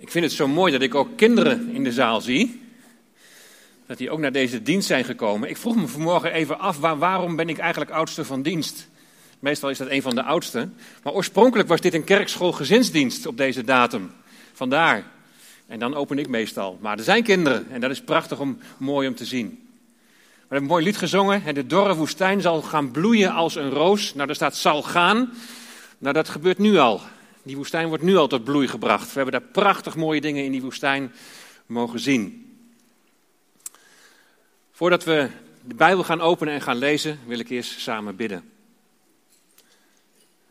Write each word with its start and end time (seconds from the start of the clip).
Ik 0.00 0.10
vind 0.10 0.24
het 0.24 0.34
zo 0.34 0.48
mooi 0.48 0.72
dat 0.72 0.82
ik 0.82 0.94
ook 0.94 1.16
kinderen 1.16 1.70
in 1.72 1.84
de 1.84 1.92
zaal 1.92 2.20
zie. 2.20 2.62
Dat 3.86 3.98
die 3.98 4.10
ook 4.10 4.18
naar 4.18 4.32
deze 4.32 4.62
dienst 4.62 4.86
zijn 4.86 5.04
gekomen. 5.04 5.48
Ik 5.48 5.56
vroeg 5.56 5.76
me 5.76 5.86
vanmorgen 5.86 6.32
even 6.32 6.58
af, 6.58 6.78
waar, 6.78 6.98
waarom 6.98 7.36
ben 7.36 7.48
ik 7.48 7.58
eigenlijk 7.58 7.90
oudste 7.90 8.24
van 8.24 8.42
dienst? 8.42 8.88
Meestal 9.38 9.70
is 9.70 9.78
dat 9.78 9.88
een 9.88 10.02
van 10.02 10.14
de 10.14 10.22
oudsten. 10.22 10.74
Maar 11.02 11.12
oorspronkelijk 11.12 11.68
was 11.68 11.80
dit 11.80 11.94
een 11.94 12.04
kerkschool 12.04 12.52
gezinsdienst 12.52 13.26
op 13.26 13.36
deze 13.36 13.64
datum. 13.64 14.10
Vandaar. 14.52 15.04
En 15.66 15.78
dan 15.78 15.94
open 15.94 16.18
ik 16.18 16.28
meestal. 16.28 16.78
Maar 16.80 16.98
er 16.98 17.04
zijn 17.04 17.22
kinderen 17.22 17.66
en 17.70 17.80
dat 17.80 17.90
is 17.90 18.02
prachtig 18.02 18.40
om, 18.40 18.58
mooi 18.76 19.08
om 19.08 19.14
te 19.14 19.24
zien. 19.24 19.48
We 19.48 20.54
hebben 20.54 20.58
een 20.58 20.74
mooi 20.74 20.84
lied 20.84 20.96
gezongen. 20.96 21.54
De 21.54 21.66
dorre 21.66 21.94
woestijn 21.94 22.40
zal 22.40 22.62
gaan 22.62 22.90
bloeien 22.90 23.32
als 23.32 23.54
een 23.54 23.70
roos. 23.70 24.14
Nou, 24.14 24.26
daar 24.26 24.36
staat 24.36 24.56
zal 24.56 24.82
gaan. 24.82 25.32
Nou, 25.98 26.14
dat 26.14 26.28
gebeurt 26.28 26.58
nu 26.58 26.76
al. 26.76 27.00
Die 27.48 27.56
woestijn 27.56 27.88
wordt 27.88 28.02
nu 28.02 28.16
al 28.16 28.26
tot 28.26 28.44
bloei 28.44 28.68
gebracht. 28.68 29.06
We 29.06 29.20
hebben 29.20 29.40
daar 29.40 29.50
prachtig 29.50 29.96
mooie 29.96 30.20
dingen 30.20 30.44
in 30.44 30.52
die 30.52 30.62
woestijn 30.62 31.12
mogen 31.66 32.00
zien. 32.00 32.56
Voordat 34.72 35.04
we 35.04 35.30
de 35.62 35.74
Bijbel 35.74 36.04
gaan 36.04 36.20
openen 36.20 36.54
en 36.54 36.60
gaan 36.60 36.76
lezen, 36.76 37.18
wil 37.26 37.38
ik 37.38 37.48
eerst 37.48 37.80
samen 37.80 38.16
bidden. 38.16 38.50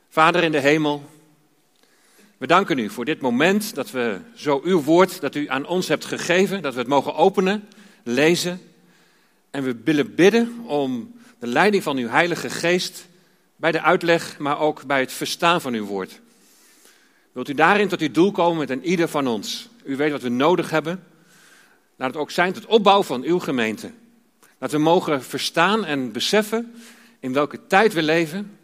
Vader 0.10 0.44
in 0.44 0.52
de 0.52 0.60
hemel, 0.60 1.10
we 2.38 2.48
danken 2.48 2.78
u 2.78 2.90
voor 2.90 3.06
dit 3.06 3.22
moment 3.22 3.76
dat 3.76 3.92
we 3.92 4.20
zo 4.36 4.62
uw 4.64 4.84
woord 4.84 5.22
dat 5.22 5.36
u 5.36 5.50
aan 5.50 5.66
ons 5.66 5.88
hebt 5.88 6.06
gegeven, 6.06 6.62
dat 6.62 6.74
we 6.74 6.80
het 6.80 6.90
mogen 6.90 7.16
openen, 7.16 7.68
lezen. 8.04 8.62
En 9.52 9.64
we 9.64 9.76
willen 9.84 10.16
bidden 10.16 10.60
om 10.66 11.16
de 11.40 11.48
leiding 11.48 11.84
van 11.84 11.98
uw 11.98 12.08
Heilige 12.08 12.50
Geest 12.50 13.08
bij 13.56 13.72
de 13.72 13.82
uitleg, 13.82 14.38
maar 14.40 14.60
ook 14.60 14.86
bij 14.86 15.00
het 15.00 15.12
verstaan 15.12 15.62
van 15.62 15.74
uw 15.74 15.86
woord. 15.86 16.20
Wilt 17.38 17.50
u 17.50 17.54
daarin 17.54 17.88
tot 17.88 18.02
uw 18.02 18.12
doel 18.12 18.32
komen 18.32 18.58
met 18.58 18.70
een 18.70 18.86
ieder 18.86 19.08
van 19.08 19.28
ons? 19.28 19.70
U 19.84 19.96
weet 19.96 20.12
wat 20.12 20.22
we 20.22 20.30
nodig 20.30 20.70
hebben. 20.70 21.04
Laat 21.96 22.10
het 22.10 22.18
ook 22.18 22.32
zijn 22.32 22.54
tot 22.54 22.66
opbouw 22.66 23.04
van 23.04 23.24
uw 23.24 23.40
gemeente. 23.40 23.92
Dat 24.58 24.72
we 24.72 24.78
mogen 24.78 25.24
verstaan 25.24 25.86
en 25.86 26.12
beseffen 26.12 26.74
in 27.20 27.34
welke 27.34 27.68
tijd 27.68 27.94
we 27.94 28.04
leven, 28.04 28.58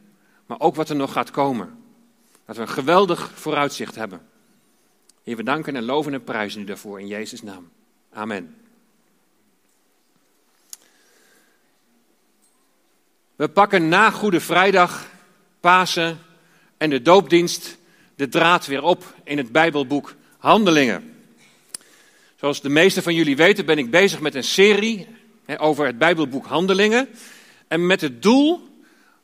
maar 0.46 0.60
ook 0.60 0.76
wat 0.76 0.90
er 0.90 0.96
nog 0.96 1.12
gaat 1.12 1.32
komen. 1.32 1.78
Dat 2.46 2.56
we 2.56 2.62
een 2.62 2.68
geweldig 2.68 3.32
vooruitzicht 3.34 3.96
hebben. 3.96 4.22
Heer, 5.24 5.36
we 5.36 5.44
danken 5.44 5.76
en 5.76 5.84
loven 5.84 6.14
en 6.14 6.24
prijzen 6.24 6.62
u 6.62 6.66
daarvoor 6.66 7.00
in 7.00 7.08
Jezus' 7.08 7.42
naam. 7.42 7.70
Amen. 8.14 8.56
We 13.36 13.50
pakken 13.50 13.88
na 13.88 14.12
Goede 14.12 14.40
Vrijdag, 14.40 15.08
Pasen 15.60 16.20
en 16.78 16.90
de 16.90 17.02
doopdienst 17.02 17.82
de 18.24 18.30
draad 18.30 18.66
weer 18.66 18.84
op 18.84 19.16
in 19.24 19.38
het 19.38 19.52
Bijbelboek 19.52 20.16
Handelingen. 20.38 21.16
Zoals 22.40 22.62
de 22.62 22.70
meesten 22.70 23.04
van 23.04 23.16
jullie 23.16 23.36
weten 23.36 23.66
ben 23.66 23.78
ik 23.78 23.92
bezig 23.92 24.20
met 24.20 24.36
een 24.36 24.44
serie 24.44 25.08
over 25.58 25.86
het 25.86 25.98
Bijbelboek 25.98 26.46
Handelingen. 26.46 27.10
En 27.68 27.86
met 27.86 28.02
het 28.02 28.22
doel 28.22 28.70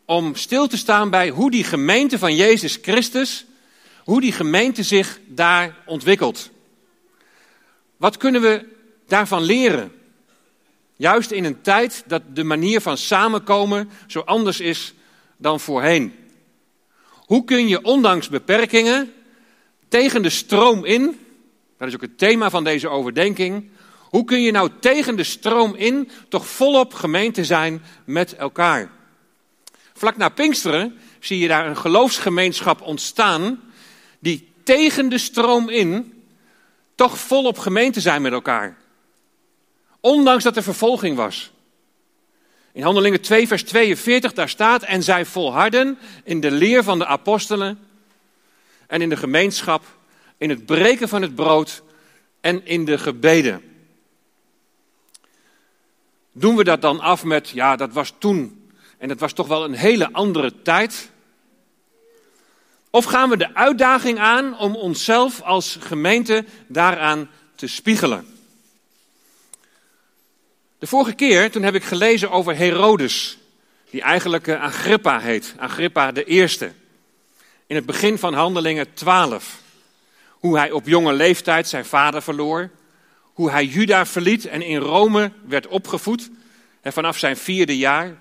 om 0.05 0.35
stil 0.35 0.67
te 0.67 0.77
staan 0.77 1.09
bij 1.09 1.29
hoe 1.29 1.51
die 1.51 1.63
gemeente 1.63 2.19
van 2.19 2.35
Jezus 2.35 2.79
Christus, 2.81 3.45
hoe 4.03 4.21
die 4.21 4.31
gemeente 4.31 4.83
zich 4.83 5.19
daar 5.27 5.75
ontwikkelt. 5.85 6.49
Wat 7.97 8.17
kunnen 8.17 8.41
we 8.41 8.65
daarvan 9.07 9.43
leren? 9.43 9.91
Juist 10.95 11.31
in 11.31 11.43
een 11.43 11.61
tijd 11.61 12.03
dat 12.07 12.21
de 12.33 12.43
manier 12.43 12.81
van 12.81 12.97
samenkomen 12.97 13.89
zo 14.07 14.19
anders 14.19 14.59
is 14.59 14.93
dan 15.37 15.59
voorheen. 15.59 16.18
Hoe 17.29 17.43
kun 17.43 17.67
je 17.67 17.83
ondanks 17.83 18.29
beperkingen 18.29 19.13
tegen 19.87 20.21
de 20.21 20.29
stroom 20.29 20.85
in, 20.85 21.19
dat 21.77 21.87
is 21.87 21.93
ook 21.93 22.01
het 22.01 22.17
thema 22.17 22.49
van 22.49 22.63
deze 22.63 22.89
overdenking, 22.89 23.69
hoe 23.99 24.23
kun 24.23 24.41
je 24.41 24.51
nou 24.51 24.69
tegen 24.79 25.15
de 25.15 25.23
stroom 25.23 25.75
in 25.75 26.09
toch 26.29 26.47
volop 26.47 26.93
gemeente 26.93 27.45
zijn 27.45 27.81
met 28.05 28.35
elkaar? 28.35 28.91
Vlak 29.93 30.17
na 30.17 30.29
Pinksteren 30.29 30.97
zie 31.19 31.39
je 31.39 31.47
daar 31.47 31.67
een 31.67 31.77
geloofsgemeenschap 31.77 32.81
ontstaan 32.81 33.61
die 34.19 34.51
tegen 34.63 35.09
de 35.09 35.17
stroom 35.17 35.69
in 35.69 36.23
toch 36.95 37.17
volop 37.17 37.57
gemeente 37.57 38.01
zijn 38.01 38.21
met 38.21 38.31
elkaar. 38.31 38.77
Ondanks 39.99 40.43
dat 40.43 40.55
er 40.55 40.63
vervolging 40.63 41.15
was. 41.15 41.51
In 42.79 42.85
Handelingen 42.85 43.21
2, 43.21 43.47
vers 43.47 43.63
42, 43.63 44.33
daar 44.33 44.49
staat: 44.49 44.83
En 44.83 45.03
zij 45.03 45.25
volharden 45.25 45.97
in 46.23 46.39
de 46.39 46.51
leer 46.51 46.83
van 46.83 46.99
de 46.99 47.05
apostelen 47.05 47.79
en 48.87 49.01
in 49.01 49.09
de 49.09 49.17
gemeenschap, 49.17 49.83
in 50.37 50.49
het 50.49 50.65
breken 50.65 51.09
van 51.09 51.21
het 51.21 51.35
brood 51.35 51.83
en 52.41 52.65
in 52.65 52.85
de 52.85 52.97
gebeden. 52.97 53.61
Doen 56.31 56.55
we 56.55 56.63
dat 56.63 56.81
dan 56.81 56.99
af 56.99 57.23
met, 57.23 57.49
ja, 57.49 57.75
dat 57.75 57.93
was 57.93 58.13
toen 58.17 58.71
en 58.97 59.07
dat 59.07 59.19
was 59.19 59.33
toch 59.33 59.47
wel 59.47 59.63
een 59.63 59.73
hele 59.73 60.11
andere 60.11 60.61
tijd? 60.61 61.11
Of 62.89 63.05
gaan 63.05 63.29
we 63.29 63.37
de 63.37 63.55
uitdaging 63.55 64.19
aan 64.19 64.57
om 64.57 64.75
onszelf 64.75 65.41
als 65.41 65.77
gemeente 65.79 66.45
daaraan 66.67 67.29
te 67.55 67.67
spiegelen? 67.67 68.38
De 70.79 70.87
vorige 70.87 71.13
keer, 71.13 71.51
toen 71.51 71.63
heb 71.63 71.75
ik 71.75 71.83
gelezen 71.83 72.31
over 72.31 72.55
Herodes, 72.55 73.37
die 73.89 74.01
eigenlijk 74.01 74.47
eh, 74.47 74.61
Agrippa 74.61 75.19
heet, 75.19 75.53
Agrippa 75.57 76.11
de 76.11 76.23
Eerste. 76.23 76.71
In 77.67 77.75
het 77.75 77.85
begin 77.85 78.17
van 78.17 78.33
Handelingen 78.33 78.93
12. 78.93 79.61
Hoe 80.29 80.57
hij 80.57 80.71
op 80.71 80.87
jonge 80.87 81.13
leeftijd 81.13 81.67
zijn 81.67 81.85
vader 81.85 82.21
verloor. 82.21 82.69
Hoe 83.21 83.51
hij 83.51 83.65
Juda 83.65 84.05
verliet 84.05 84.45
en 84.45 84.61
in 84.61 84.77
Rome 84.77 85.31
werd 85.45 85.67
opgevoed. 85.67 86.29
vanaf 86.83 87.17
zijn 87.17 87.37
vierde 87.37 87.77
jaar. 87.77 88.17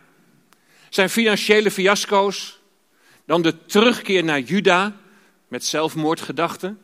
Zijn 0.88 1.10
financiële 1.10 1.70
fiasco's. 1.70 2.58
Dan 3.26 3.42
de 3.42 3.64
terugkeer 3.64 4.24
naar 4.24 4.40
Juda 4.40 4.96
met 5.48 5.64
zelfmoordgedachten. 5.64 6.80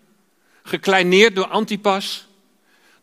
Gekleineerd 0.62 1.34
door 1.34 1.46
Antipas. 1.46 2.26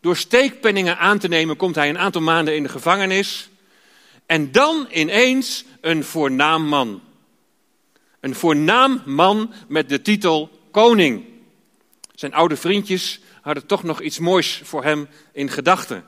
Door 0.02 0.18
steekpenningen 0.18 0.98
aan 0.98 1.20
te 1.20 1.28
nemen 1.28 1.56
komt 1.56 1.76
hij 1.76 1.90
een 1.90 1.98
aantal 1.98 2.22
maanden 2.22 2.56
in 2.56 2.64
de 2.64 2.70
gevangenis. 2.70 3.50
En 4.26 4.52
dan 4.52 4.88
ineens 4.92 5.66
een 5.82 6.04
voornaam 6.04 6.68
man. 6.68 7.02
Een 8.20 8.36
voornaam 8.36 9.02
man 9.06 9.54
met 9.68 9.90
de 9.90 10.02
titel 10.02 10.50
koning. 10.72 11.26
Zijn 12.16 12.34
oude 12.34 12.56
vriendjes 12.56 13.20
hadden 13.42 13.66
toch 13.66 13.84
nog 13.84 14.02
iets 14.02 14.20
moois 14.20 14.62
voor 14.64 14.84
hem 14.84 15.08
in 15.32 15.50
gedachten. 15.50 16.06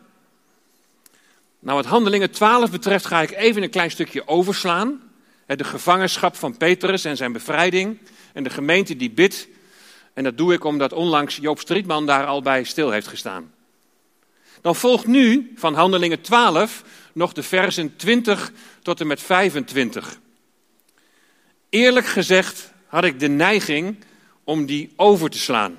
Nou, 1.59 1.77
wat 1.77 1.85
Handelingen 1.85 2.31
12 2.31 2.71
betreft 2.71 3.05
ga 3.05 3.21
ik 3.21 3.31
even 3.31 3.63
een 3.63 3.69
klein 3.69 3.91
stukje 3.91 4.27
overslaan. 4.27 5.01
De 5.45 5.63
gevangenschap 5.63 6.35
van 6.35 6.57
Petrus 6.57 7.05
en 7.05 7.17
zijn 7.17 7.31
bevrijding. 7.31 7.97
En 8.33 8.43
de 8.43 8.49
gemeente 8.49 8.95
die 8.95 9.11
bidt. 9.11 9.47
En 10.13 10.23
dat 10.23 10.37
doe 10.37 10.53
ik 10.53 10.63
omdat 10.63 10.93
onlangs 10.93 11.35
Joop 11.35 11.59
Strietman 11.59 12.05
daar 12.05 12.25
al 12.25 12.41
bij 12.41 12.63
stil 12.63 12.91
heeft 12.91 13.07
gestaan. 13.07 13.51
Dan 14.61 14.75
volgt 14.75 15.07
nu 15.07 15.51
van 15.55 15.73
Handelingen 15.73 16.21
12 16.21 16.83
nog 17.13 17.33
de 17.33 17.43
versen 17.43 17.95
20 17.95 18.51
tot 18.81 18.99
en 18.99 19.07
met 19.07 19.21
25. 19.21 20.19
Eerlijk 21.69 22.05
gezegd 22.05 22.71
had 22.87 23.03
ik 23.03 23.19
de 23.19 23.27
neiging 23.27 23.97
om 24.43 24.65
die 24.65 24.93
over 24.95 25.29
te 25.29 25.37
slaan. 25.37 25.77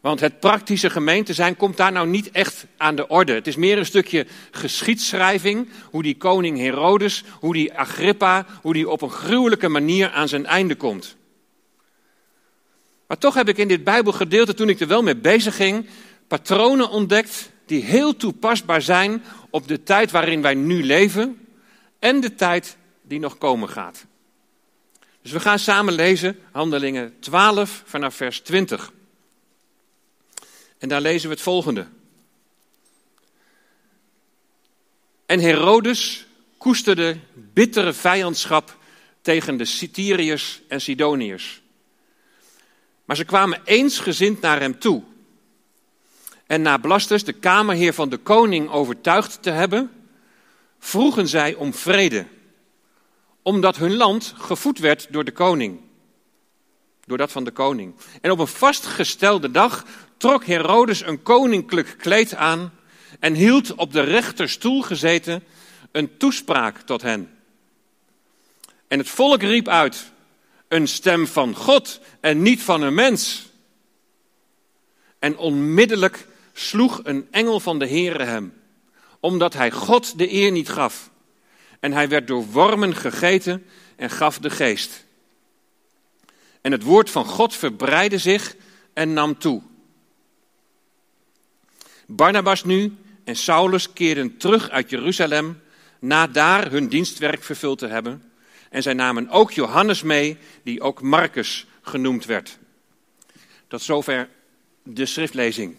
Want 0.00 0.20
het 0.20 0.40
praktische 0.40 0.90
gemeente 0.90 1.34
zijn 1.34 1.56
komt 1.56 1.76
daar 1.76 1.92
nou 1.92 2.08
niet 2.08 2.30
echt 2.30 2.66
aan 2.76 2.94
de 2.94 3.08
orde. 3.08 3.32
Het 3.32 3.46
is 3.46 3.56
meer 3.56 3.78
een 3.78 3.86
stukje 3.86 4.26
geschiedschrijving. 4.50 5.68
Hoe 5.90 6.02
die 6.02 6.16
koning 6.16 6.58
Herodes, 6.58 7.24
hoe 7.40 7.52
die 7.52 7.78
Agrippa, 7.78 8.46
hoe 8.62 8.72
die 8.72 8.88
op 8.88 9.02
een 9.02 9.10
gruwelijke 9.10 9.68
manier 9.68 10.10
aan 10.10 10.28
zijn 10.28 10.46
einde 10.46 10.74
komt. 10.74 11.16
Maar 13.06 13.18
toch 13.18 13.34
heb 13.34 13.48
ik 13.48 13.58
in 13.58 13.68
dit 13.68 13.84
Bijbelgedeelte, 13.84 14.54
toen 14.54 14.68
ik 14.68 14.80
er 14.80 14.86
wel 14.86 15.02
mee 15.02 15.16
bezig 15.16 15.56
ging, 15.56 15.86
patronen 16.30 16.90
ontdekt 16.90 17.50
die 17.66 17.82
heel 17.82 18.16
toepasbaar 18.16 18.82
zijn 18.82 19.24
op 19.50 19.68
de 19.68 19.82
tijd 19.82 20.10
waarin 20.10 20.42
wij 20.42 20.54
nu 20.54 20.84
leven 20.84 21.46
en 21.98 22.20
de 22.20 22.34
tijd 22.34 22.76
die 23.02 23.18
nog 23.18 23.38
komen 23.38 23.68
gaat. 23.68 24.04
Dus 25.22 25.32
we 25.32 25.40
gaan 25.40 25.58
samen 25.58 25.94
lezen 25.94 26.38
Handelingen 26.52 27.14
12 27.20 27.82
vanaf 27.86 28.14
vers 28.14 28.40
20. 28.40 28.92
En 30.78 30.88
daar 30.88 31.00
lezen 31.00 31.28
we 31.28 31.34
het 31.34 31.44
volgende. 31.44 31.86
En 35.26 35.40
Herodes 35.40 36.26
koesterde 36.56 37.18
bittere 37.34 37.92
vijandschap 37.92 38.76
tegen 39.20 39.56
de 39.56 39.64
Syriërs 39.64 40.60
en 40.68 40.80
Sidoniërs. 40.80 41.62
Maar 43.04 43.16
ze 43.16 43.24
kwamen 43.24 43.60
eensgezind 43.64 44.40
naar 44.40 44.60
hem 44.60 44.78
toe 44.78 45.02
en 46.50 46.62
na 46.62 46.76
Blastus, 46.76 47.24
de 47.24 47.32
kamerheer 47.32 47.94
van 47.94 48.08
de 48.08 48.16
koning, 48.16 48.70
overtuigd 48.70 49.42
te 49.42 49.50
hebben, 49.50 49.90
vroegen 50.78 51.28
zij 51.28 51.54
om 51.54 51.74
vrede, 51.74 52.26
omdat 53.42 53.76
hun 53.76 53.96
land 53.96 54.34
gevoed 54.36 54.78
werd 54.78 55.06
door 55.10 55.24
de 55.24 55.32
koning. 55.32 55.80
door 57.06 57.18
dat 57.18 57.32
van 57.32 57.44
de 57.44 57.50
koning. 57.50 57.94
En 58.20 58.30
op 58.30 58.38
een 58.38 58.46
vastgestelde 58.46 59.50
dag 59.50 59.84
trok 60.16 60.44
Herodes 60.44 61.06
een 61.06 61.22
koninklijk 61.22 61.94
kleed 61.98 62.34
aan 62.34 62.72
en 63.20 63.34
hield 63.34 63.74
op 63.74 63.92
de 63.92 64.00
rechterstoel 64.00 64.82
gezeten 64.82 65.44
een 65.92 66.16
toespraak 66.16 66.80
tot 66.80 67.02
hen. 67.02 67.30
En 68.88 68.98
het 68.98 69.08
volk 69.08 69.42
riep 69.42 69.68
uit: 69.68 70.12
een 70.68 70.88
stem 70.88 71.26
van 71.26 71.54
God 71.54 72.00
en 72.20 72.42
niet 72.42 72.62
van 72.62 72.82
een 72.82 72.94
mens. 72.94 73.48
En 75.18 75.36
onmiddellijk 75.36 76.28
sloeg 76.52 77.00
een 77.02 77.28
engel 77.30 77.60
van 77.60 77.78
de 77.78 77.88
Heere 77.88 78.24
hem, 78.24 78.52
omdat 79.20 79.54
hij 79.54 79.70
God 79.70 80.18
de 80.18 80.32
eer 80.32 80.50
niet 80.50 80.68
gaf. 80.68 81.10
En 81.80 81.92
hij 81.92 82.08
werd 82.08 82.26
door 82.26 82.46
wormen 82.46 82.96
gegeten 82.96 83.66
en 83.96 84.10
gaf 84.10 84.38
de 84.38 84.50
geest. 84.50 85.04
En 86.60 86.72
het 86.72 86.82
woord 86.82 87.10
van 87.10 87.24
God 87.24 87.56
verbreidde 87.56 88.18
zich 88.18 88.56
en 88.92 89.12
nam 89.12 89.38
toe. 89.38 89.62
Barnabas 92.06 92.64
nu 92.64 92.96
en 93.24 93.36
Saulus 93.36 93.92
keerden 93.92 94.36
terug 94.36 94.70
uit 94.70 94.90
Jeruzalem 94.90 95.60
na 95.98 96.26
daar 96.26 96.70
hun 96.70 96.88
dienstwerk 96.88 97.42
vervuld 97.42 97.78
te 97.78 97.86
hebben. 97.86 98.32
En 98.70 98.82
zij 98.82 98.94
namen 98.94 99.28
ook 99.28 99.52
Johannes 99.52 100.02
mee, 100.02 100.38
die 100.62 100.80
ook 100.80 101.02
Marcus 101.02 101.66
genoemd 101.82 102.24
werd. 102.24 102.58
Tot 103.68 103.82
zover 103.82 104.28
de 104.82 105.06
schriftlezing. 105.06 105.76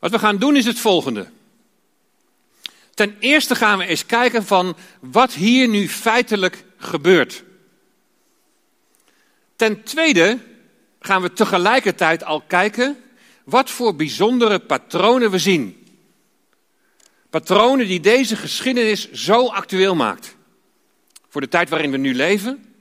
Wat 0.00 0.10
we 0.10 0.18
gaan 0.18 0.38
doen 0.38 0.56
is 0.56 0.64
het 0.64 0.78
volgende. 0.78 1.28
Ten 2.94 3.16
eerste 3.18 3.54
gaan 3.54 3.78
we 3.78 3.86
eens 3.86 4.06
kijken 4.06 4.44
van 4.44 4.76
wat 5.00 5.32
hier 5.32 5.68
nu 5.68 5.88
feitelijk 5.88 6.64
gebeurt. 6.76 7.42
Ten 9.56 9.82
tweede 9.82 10.38
gaan 11.00 11.22
we 11.22 11.32
tegelijkertijd 11.32 12.24
al 12.24 12.40
kijken 12.40 13.02
wat 13.44 13.70
voor 13.70 13.94
bijzondere 13.94 14.58
patronen 14.58 15.30
we 15.30 15.38
zien. 15.38 15.86
Patronen 17.30 17.86
die 17.86 18.00
deze 18.00 18.36
geschiedenis 18.36 19.10
zo 19.12 19.46
actueel 19.46 19.94
maakt. 19.94 20.36
Voor 21.28 21.40
de 21.40 21.48
tijd 21.48 21.68
waarin 21.68 21.90
we 21.90 21.96
nu 21.96 22.14
leven. 22.14 22.74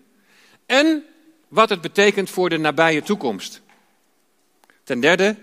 En 0.66 1.04
wat 1.48 1.70
het 1.70 1.82
betekent 1.82 2.30
voor 2.30 2.50
de 2.50 2.58
nabije 2.58 3.02
toekomst. 3.02 3.62
Ten 4.84 5.00
derde, 5.00 5.36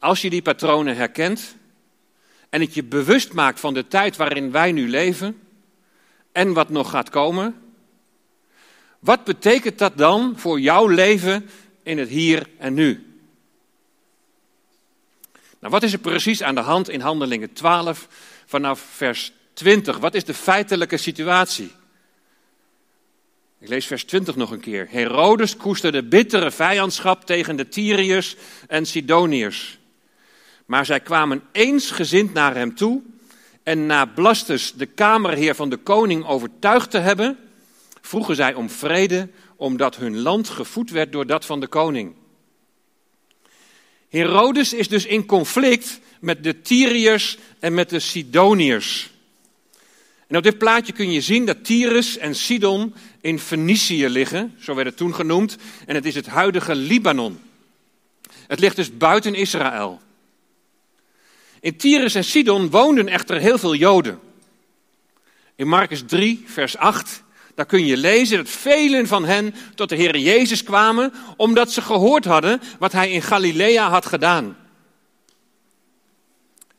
als 0.00 0.22
je 0.22 0.30
die 0.30 0.42
patronen 0.42 0.96
herkent 0.96 1.56
en 2.48 2.60
het 2.60 2.74
je 2.74 2.84
bewust 2.84 3.32
maakt 3.32 3.60
van 3.60 3.74
de 3.74 3.88
tijd 3.88 4.16
waarin 4.16 4.50
wij 4.50 4.72
nu 4.72 4.88
leven 4.88 5.40
en 6.32 6.52
wat 6.52 6.68
nog 6.68 6.90
gaat 6.90 7.10
komen, 7.10 7.54
wat 8.98 9.24
betekent 9.24 9.78
dat 9.78 9.96
dan 9.96 10.32
voor 10.36 10.60
jouw 10.60 10.86
leven 10.86 11.50
in 11.82 11.98
het 11.98 12.08
hier 12.08 12.48
en 12.58 12.74
nu? 12.74 13.04
Nou, 15.58 15.72
wat 15.72 15.82
is 15.82 15.92
er 15.92 15.98
precies 15.98 16.42
aan 16.42 16.54
de 16.54 16.60
hand 16.60 16.88
in 16.88 17.00
Handelingen 17.00 17.52
12 17.52 18.08
vanaf 18.46 18.80
vers 18.80 19.32
20? 19.52 19.98
Wat 19.98 20.14
is 20.14 20.24
de 20.24 20.34
feitelijke 20.34 20.96
situatie? 20.96 21.72
Ik 23.58 23.68
lees 23.68 23.86
vers 23.86 24.04
20 24.04 24.36
nog 24.36 24.50
een 24.50 24.60
keer. 24.60 24.86
Herodes 24.90 25.56
koesterde 25.56 26.02
bittere 26.02 26.50
vijandschap 26.50 27.26
tegen 27.26 27.56
de 27.56 27.68
Tyriërs 27.68 28.36
en 28.68 28.86
Sidoniërs. 28.86 29.79
Maar 30.70 30.86
zij 30.86 31.00
kwamen 31.00 31.42
eensgezind 31.52 32.32
naar 32.32 32.54
hem 32.54 32.74
toe 32.74 33.02
en 33.62 33.86
na 33.86 34.04
Blastus, 34.04 34.72
de 34.72 34.86
kamerheer 34.86 35.54
van 35.54 35.70
de 35.70 35.76
koning, 35.76 36.26
overtuigd 36.26 36.90
te 36.90 36.98
hebben, 36.98 37.38
vroegen 38.00 38.36
zij 38.36 38.54
om 38.54 38.70
vrede, 38.70 39.28
omdat 39.56 39.96
hun 39.96 40.18
land 40.18 40.48
gevoed 40.48 40.90
werd 40.90 41.12
door 41.12 41.26
dat 41.26 41.44
van 41.44 41.60
de 41.60 41.66
koning. 41.66 42.14
Herodes 44.08 44.72
is 44.72 44.88
dus 44.88 45.06
in 45.06 45.26
conflict 45.26 46.00
met 46.20 46.44
de 46.44 46.60
Tyriërs 46.60 47.38
en 47.58 47.74
met 47.74 47.90
de 47.90 48.00
Sidoniërs. 48.00 49.10
En 50.26 50.36
op 50.36 50.42
dit 50.42 50.58
plaatje 50.58 50.92
kun 50.92 51.12
je 51.12 51.20
zien 51.20 51.44
dat 51.44 51.64
Tyrus 51.64 52.18
en 52.18 52.34
Sidon 52.34 52.94
in 53.20 53.38
Fenicië 53.38 54.08
liggen, 54.08 54.54
zo 54.60 54.74
werd 54.74 54.86
het 54.86 54.96
toen 54.96 55.14
genoemd, 55.14 55.56
en 55.86 55.94
het 55.94 56.04
is 56.04 56.14
het 56.14 56.26
huidige 56.26 56.74
Libanon. 56.74 57.40
Het 58.46 58.60
ligt 58.60 58.76
dus 58.76 58.96
buiten 58.96 59.34
Israël. 59.34 60.00
In 61.60 61.76
Tyrus 61.76 62.14
en 62.14 62.24
Sidon 62.24 62.70
woonden 62.70 63.08
echter 63.08 63.40
heel 63.40 63.58
veel 63.58 63.74
Joden. 63.74 64.20
In 65.56 65.68
Marcus 65.68 66.02
3, 66.06 66.44
vers 66.46 66.76
8, 66.76 67.22
daar 67.54 67.66
kun 67.66 67.86
je 67.86 67.96
lezen 67.96 68.36
dat 68.36 68.48
velen 68.48 69.06
van 69.06 69.24
hen 69.24 69.54
tot 69.74 69.88
de 69.88 69.96
Heer 69.96 70.18
Jezus 70.18 70.62
kwamen, 70.62 71.12
omdat 71.36 71.72
ze 71.72 71.82
gehoord 71.82 72.24
hadden 72.24 72.60
wat 72.78 72.92
hij 72.92 73.10
in 73.10 73.22
Galilea 73.22 73.90
had 73.90 74.06
gedaan. 74.06 74.56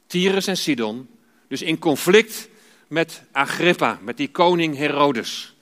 Tyrus 0.07 0.47
en 0.47 0.57
Sidon, 0.57 1.09
dus 1.47 1.61
in 1.61 1.79
conflict 1.79 2.49
met 2.87 3.23
Agrippa, 3.31 3.99
met 4.01 4.17
die 4.17 4.31
koning 4.31 4.77
Herodes. 4.77 5.55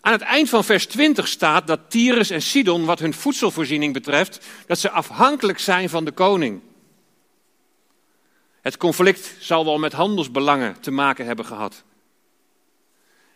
Aan 0.00 0.12
het 0.12 0.22
eind 0.22 0.48
van 0.48 0.64
vers 0.64 0.86
20 0.86 1.28
staat 1.28 1.66
dat 1.66 1.80
Tyrus 1.88 2.30
en 2.30 2.42
Sidon, 2.42 2.84
wat 2.84 2.98
hun 2.98 3.14
voedselvoorziening 3.14 3.92
betreft, 3.92 4.46
dat 4.66 4.78
ze 4.78 4.90
afhankelijk 4.90 5.58
zijn 5.58 5.88
van 5.88 6.04
de 6.04 6.12
koning. 6.12 6.60
Het 8.66 8.76
conflict 8.76 9.34
zal 9.38 9.64
wel 9.64 9.78
met 9.78 9.92
handelsbelangen 9.92 10.80
te 10.80 10.90
maken 10.90 11.26
hebben 11.26 11.44
gehad. 11.44 11.84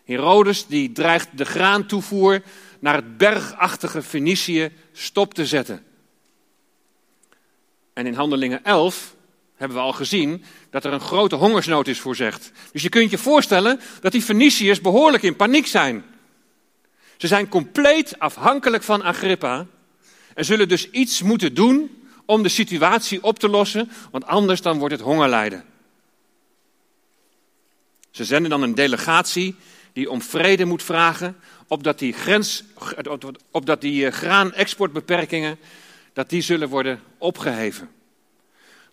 Herodes 0.05 0.67
die 0.67 0.93
dreigt 0.93 1.29
de 1.39 1.45
graantoevoer 1.45 2.43
naar 2.81 2.95
het 2.95 3.17
bergachtige 3.17 4.03
Fenicië 4.03 4.73
stop 4.93 5.35
te 5.35 5.47
zetten. 5.47 5.85
En 7.93 8.07
in 8.07 8.15
Handelingen 8.15 8.65
11 8.65 9.15
hebben 9.55 9.77
we 9.77 9.83
al 9.83 9.93
gezien 9.93 10.45
dat 10.71 10.85
er 10.85 10.93
een 10.93 11.01
grote 11.01 11.37
hongersnood 11.37 11.87
is 11.87 12.01
voorzegd. 12.01 12.53
Dus 12.73 12.83
je 12.83 12.89
kunt 12.89 13.11
je 13.11 13.19
voorstellen 13.19 13.81
dat 14.01 14.13
die 14.13 14.23
Feniciërs 14.23 14.81
behoorlijk 14.81 15.23
in 15.23 15.37
paniek 15.37 15.67
zijn. 15.67 16.05
Ze 17.17 17.27
zijn 17.27 17.49
compleet 17.49 18.19
afhankelijk 18.19 18.83
van 18.83 19.03
Agrippa 19.03 19.67
en 20.35 20.45
zullen 20.45 20.69
dus 20.69 20.91
iets 20.91 21.23
moeten 21.23 21.55
doen 21.55 22.00
om 22.31 22.43
de 22.43 22.49
situatie 22.49 23.23
op 23.23 23.39
te 23.39 23.49
lossen, 23.49 23.91
want 24.11 24.27
anders 24.27 24.63
dan 24.63 24.79
wordt 24.79 24.95
het 24.95 25.03
hongerlijden. 25.03 25.65
Ze 28.11 28.25
zenden 28.25 28.51
dan 28.51 28.63
een 28.63 28.75
delegatie 28.75 29.57
die 29.93 30.11
om 30.11 30.23
vrede 30.23 30.65
moet 30.65 30.83
vragen, 30.83 31.37
opdat 31.67 31.99
die, 31.99 32.13
grens, 32.13 32.65
opdat 33.51 33.81
die 33.81 34.07
eh, 34.07 34.13
graanexportbeperkingen, 34.13 35.59
dat 36.13 36.29
die 36.29 36.43
zullen 36.43 36.69
worden 36.69 37.01
opgeheven. 37.19 37.91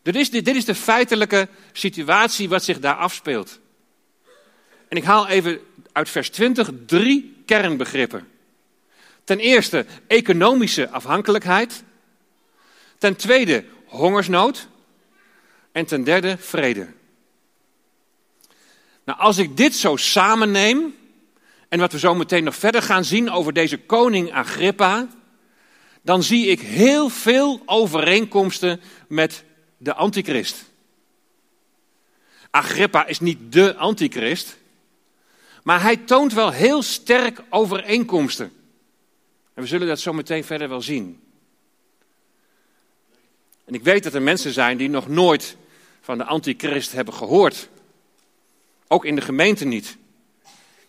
Dit 0.02 0.16
is, 0.16 0.30
dit 0.30 0.48
is 0.56 0.66
de 0.66 0.76
feitelijke 0.76 1.48
situatie 1.72 2.50
wat 2.50 2.64
zich 2.64 2.80
daar 2.80 2.96
afspeelt. 2.96 3.60
En 4.88 4.98
ik 4.98 5.04
haal 5.04 5.28
even 5.28 5.60
uit 5.92 6.10
vers 6.10 6.30
20 6.30 6.70
drie 6.86 7.42
kernbegrippen. 7.46 8.28
Ten 9.24 9.40
eerste 9.40 9.86
economische 10.08 10.90
afhankelijkheid. 10.90 11.84
Ten 12.98 13.16
tweede 13.16 13.66
hongersnood. 13.86 14.68
En 15.72 15.86
ten 15.86 16.04
derde 16.04 16.38
vrede. 16.38 16.88
Nou, 19.04 19.20
als 19.20 19.38
ik 19.38 19.58
dit 19.58 19.76
zo 19.76 19.96
samenneem, 19.96 20.96
en 21.70 21.80
wat 21.80 21.92
we 21.92 22.00
zo 22.00 22.16
meteen 22.16 22.44
nog 22.44 22.56
verder 22.56 22.82
gaan 22.82 23.06
zien 23.06 23.30
over 23.30 23.54
deze 23.54 23.78
koning 23.78 24.34
Agrippa, 24.34 25.08
dan 26.02 26.24
zie 26.24 26.46
ik 26.48 26.60
heel 26.60 27.10
veel 27.10 27.62
overeenkomsten 27.66 28.82
met 29.08 29.44
de 29.78 29.94
antichrist. 29.94 30.66
Agrippa 32.50 33.06
is 33.06 33.20
niet 33.20 33.52
de 33.52 33.76
antichrist, 33.76 34.58
maar 35.64 35.82
hij 35.82 35.98
toont 35.98 36.34
wel 36.34 36.52
heel 36.52 36.82
sterk 36.82 37.42
overeenkomsten. 37.50 38.52
En 39.54 39.62
we 39.62 39.68
zullen 39.68 39.88
dat 39.88 40.00
zo 40.00 40.14
meteen 40.14 40.44
verder 40.44 40.70
wel 40.70 40.82
zien. 40.82 41.22
En 43.68 43.74
ik 43.74 43.84
weet 43.84 44.04
dat 44.04 44.14
er 44.14 44.22
mensen 44.22 44.54
zijn 44.54 44.78
die 44.78 44.90
nog 44.90 45.08
nooit 45.08 45.56
van 46.02 46.18
de 46.18 46.24
antichrist 46.24 46.92
hebben 46.92 47.14
gehoord. 47.14 47.70
Ook 48.88 49.06
in 49.06 49.16
de 49.16 49.22
gemeente 49.22 49.66
niet. 49.66 49.98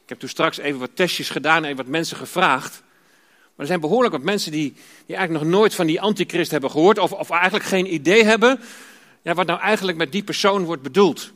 Ik 0.02 0.08
heb 0.08 0.18
toen 0.18 0.28
straks 0.28 0.58
even 0.58 0.80
wat 0.80 0.90
testjes 0.94 1.30
gedaan 1.30 1.64
en 1.64 1.76
wat 1.76 1.86
mensen 1.86 2.16
gevraagd. 2.16 2.82
Maar 3.40 3.50
er 3.56 3.66
zijn 3.66 3.80
behoorlijk 3.80 4.12
wat 4.12 4.22
mensen 4.22 4.52
die, 4.52 4.74
eigenlijk 5.06 5.44
nog 5.44 5.52
nooit 5.52 5.74
van 5.74 5.86
die 5.86 6.00
antichrist 6.00 6.50
hebben 6.50 6.70
gehoord. 6.70 6.98
Of, 6.98 7.12
of 7.12 7.30
eigenlijk 7.30 7.64
geen 7.64 7.94
idee 7.94 8.24
hebben 8.24 8.60
ja, 9.22 9.34
wat 9.34 9.46
nou 9.46 9.60
eigenlijk 9.60 9.98
met 9.98 10.12
die 10.12 10.22
persoon 10.22 10.64
wordt 10.64 10.82
bedoeld. 10.82 11.32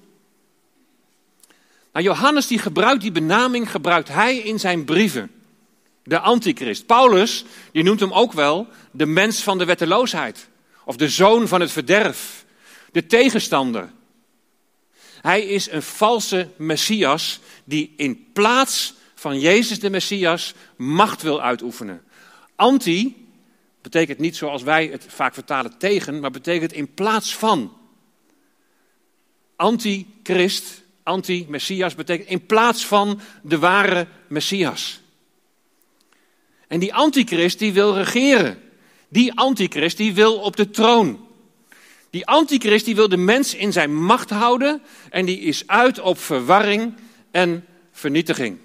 Nou, 1.93 2.05
Johannes 2.05 2.47
die 2.47 2.59
gebruikt 2.59 3.03
die 3.03 3.13
benaming, 3.13 3.71
gebruikt 3.71 4.09
hij 4.09 4.37
in 4.37 4.61
zijn 4.61 4.85
brieven. 4.85 5.31
De 6.05 6.19
antichrist. 6.19 6.87
Paulus, 6.87 7.45
die 7.73 7.83
noemt 7.83 8.01
hem 8.01 8.13
ook 8.13 8.33
wel 8.33 8.67
de 8.91 9.07
mens 9.07 9.43
van 9.43 9.59
de 9.59 9.65
wetteloosheid. 9.65 10.49
Of 10.85 10.97
de 10.97 11.09
zoon 11.09 11.49
van 11.49 11.61
het 11.61 11.71
verderf. 11.71 12.45
De 12.93 13.07
tegenstander. 13.07 13.93
Hij 15.21 15.43
is 15.43 15.71
een 15.71 15.83
valse 15.83 16.49
Messias 16.57 17.41
die 17.65 17.95
in 17.97 18.27
plaats 18.33 18.95
van 19.15 19.41
Jezus 19.41 19.81
de 19.81 19.91
Messias 19.91 20.55
macht 20.77 21.23
wil 21.23 21.43
uitoefenen. 21.43 22.03
Anti 22.57 23.27
betekent 23.83 24.19
niet 24.19 24.37
zoals 24.37 24.63
wij 24.63 24.87
het 24.87 25.05
vaak 25.09 25.35
vertalen 25.35 25.79
tegen, 25.79 26.21
maar 26.21 26.31
betekent 26.31 26.73
in 26.73 26.95
plaats 26.95 27.37
van. 27.37 27.77
Antichrist, 29.57 30.83
anti-Messias 31.03 31.95
betekent 31.95 32.29
in 32.29 32.47
plaats 32.47 32.87
van 32.87 33.21
de 33.43 33.59
ware 33.59 34.07
Messias. 34.29 35.01
En 36.69 36.81
die 36.81 36.95
antichrist 36.95 37.59
die 37.59 37.73
wil 37.73 37.97
regeren. 37.97 38.62
Die 39.13 39.33
antichrist 39.35 39.97
die 39.97 40.15
wil 40.15 40.37
op 40.37 40.57
de 40.57 40.71
troon. 40.71 41.27
Die 42.11 42.27
antichrist 42.27 42.85
die 42.85 42.95
wil 42.95 43.09
de 43.09 43.17
mens 43.17 43.55
in 43.55 43.73
zijn 43.73 44.05
macht 44.05 44.31
houden 44.31 44.83
en 45.11 45.25
die 45.25 45.39
is 45.39 45.67
uit 45.67 46.01
op 46.01 46.19
verwarring 46.19 46.95
en 47.31 47.67
vernietiging. 47.91 48.59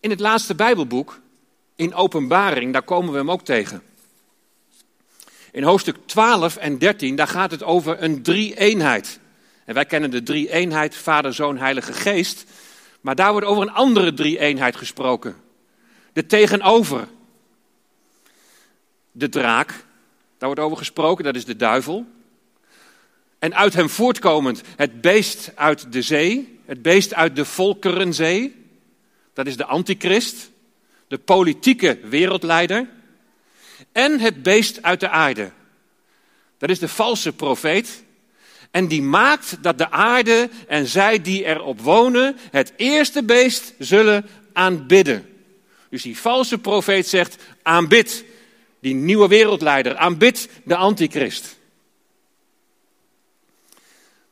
In 0.00 0.10
het 0.10 0.20
laatste 0.20 0.54
Bijbelboek, 0.54 1.20
in 1.76 1.94
Openbaring, 1.94 2.72
daar 2.72 2.82
komen 2.82 3.12
we 3.12 3.18
hem 3.18 3.30
ook 3.30 3.44
tegen. 3.44 3.82
In 5.52 5.62
hoofdstuk 5.62 5.96
12 6.06 6.56
en 6.56 6.78
13, 6.78 7.16
daar 7.16 7.28
gaat 7.28 7.50
het 7.50 7.62
over 7.62 8.02
een 8.02 8.22
drie-eenheid. 8.22 9.18
En 9.64 9.74
wij 9.74 9.84
kennen 9.84 10.10
de 10.10 10.22
drie-eenheid, 10.22 10.94
Vader, 10.94 11.34
Zoon, 11.34 11.58
Heilige 11.58 11.92
Geest. 11.92 12.44
Maar 13.00 13.14
daar 13.14 13.32
wordt 13.32 13.46
over 13.46 13.62
een 13.62 13.72
andere 13.72 14.14
drie-eenheid 14.14 14.76
gesproken. 14.76 15.36
De 16.12 16.26
tegenover. 16.26 17.08
De 19.18 19.28
draak, 19.28 19.68
daar 20.38 20.48
wordt 20.48 20.60
over 20.60 20.76
gesproken, 20.76 21.24
dat 21.24 21.36
is 21.36 21.44
de 21.44 21.56
duivel. 21.56 22.06
En 23.38 23.54
uit 23.54 23.74
hem 23.74 23.88
voortkomend 23.88 24.62
het 24.76 25.00
beest 25.00 25.52
uit 25.54 25.92
de 25.92 26.02
zee, 26.02 26.58
het 26.64 26.82
beest 26.82 27.14
uit 27.14 27.36
de 27.36 27.44
Volkerenzee. 27.44 28.64
Dat 29.32 29.46
is 29.46 29.56
de 29.56 29.64
antichrist, 29.64 30.50
de 31.08 31.18
politieke 31.18 31.98
wereldleider. 32.02 32.88
En 33.92 34.20
het 34.20 34.42
beest 34.42 34.82
uit 34.82 35.00
de 35.00 35.08
aarde. 35.08 35.50
Dat 36.58 36.70
is 36.70 36.78
de 36.78 36.88
valse 36.88 37.32
profeet. 37.32 38.04
En 38.70 38.88
die 38.88 39.02
maakt 39.02 39.56
dat 39.60 39.78
de 39.78 39.90
aarde 39.90 40.48
en 40.68 40.86
zij 40.86 41.22
die 41.22 41.44
erop 41.44 41.80
wonen 41.80 42.36
het 42.50 42.72
eerste 42.76 43.22
beest 43.22 43.74
zullen 43.78 44.26
aanbidden. 44.52 45.34
Dus 45.90 46.02
die 46.02 46.18
valse 46.18 46.58
profeet 46.58 47.08
zegt: 47.08 47.36
aanbid 47.62 48.24
die 48.86 48.94
nieuwe 48.94 49.28
wereldleider, 49.28 49.96
aanbid 49.96 50.48
de 50.64 50.76
antichrist. 50.76 51.56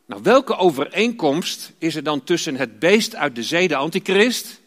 Nou, 0.06 0.22
welke 0.22 0.56
overeenkomst 0.56 1.72
is 1.78 1.94
er 1.94 2.02
dan 2.02 2.24
tussen 2.24 2.56
het 2.56 2.78
beest 2.78 3.14
uit 3.14 3.34
de 3.34 3.42
zee, 3.42 3.68
de 3.68 3.76
antichrist, 3.76 4.60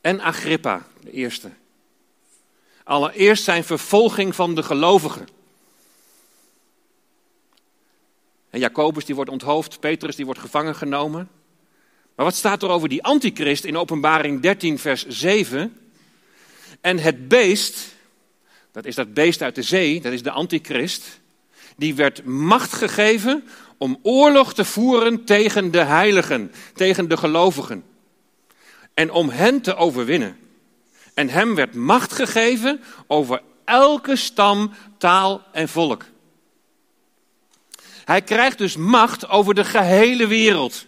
en 0.00 0.20
Agrippa, 0.20 0.86
de 1.00 1.10
eerste? 1.10 1.50
Allereerst 2.84 3.44
zijn 3.44 3.64
vervolging 3.64 4.34
van 4.34 4.54
de 4.54 4.62
gelovigen. 4.62 5.28
En 8.50 8.60
Jacobus 8.60 9.04
die 9.04 9.14
wordt 9.14 9.30
onthoofd, 9.30 9.80
Petrus 9.80 10.16
die 10.16 10.24
wordt 10.24 10.40
gevangen 10.40 10.74
genomen. 10.74 11.28
Maar 12.14 12.26
wat 12.26 12.34
staat 12.34 12.62
er 12.62 12.68
over 12.68 12.88
die 12.88 13.02
antichrist 13.02 13.64
in 13.64 13.76
openbaring 13.76 14.40
13 14.40 14.78
vers 14.78 15.06
7? 15.06 15.76
En 16.80 16.98
het 16.98 17.28
beest, 17.28 17.94
dat 18.72 18.84
is 18.84 18.94
dat 18.94 19.14
beest 19.14 19.42
uit 19.42 19.54
de 19.54 19.62
zee, 19.62 20.00
dat 20.00 20.12
is 20.12 20.22
de 20.22 20.30
antichrist, 20.30 21.20
die 21.76 21.94
werd 21.94 22.24
macht 22.24 22.72
gegeven 22.72 23.44
om 23.76 23.98
oorlog 24.02 24.54
te 24.54 24.64
voeren 24.64 25.24
tegen 25.24 25.70
de 25.70 25.82
heiligen, 25.82 26.52
tegen 26.74 27.08
de 27.08 27.16
gelovigen. 27.16 27.84
En 28.94 29.10
om 29.10 29.28
hen 29.28 29.60
te 29.60 29.74
overwinnen. 29.74 30.36
En 31.14 31.28
hem 31.28 31.54
werd 31.54 31.74
macht 31.74 32.12
gegeven 32.12 32.80
over 33.06 33.42
elke 33.64 34.16
stam, 34.16 34.72
taal 34.98 35.42
en 35.52 35.68
volk. 35.68 36.04
Hij 38.04 38.22
krijgt 38.22 38.58
dus 38.58 38.76
macht 38.76 39.28
over 39.28 39.54
de 39.54 39.64
gehele 39.64 40.26
wereld. 40.26 40.86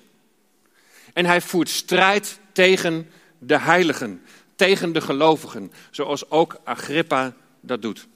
En 1.12 1.26
hij 1.26 1.40
voert 1.40 1.68
strijd 1.68 2.38
tegen 2.52 3.10
de 3.38 3.58
heiligen, 3.58 4.22
tegen 4.56 4.92
de 4.92 5.00
gelovigen, 5.00 5.72
zoals 5.90 6.30
ook 6.30 6.60
Agrippa 6.64 7.34
dat 7.66 7.82
doet. 7.82 8.06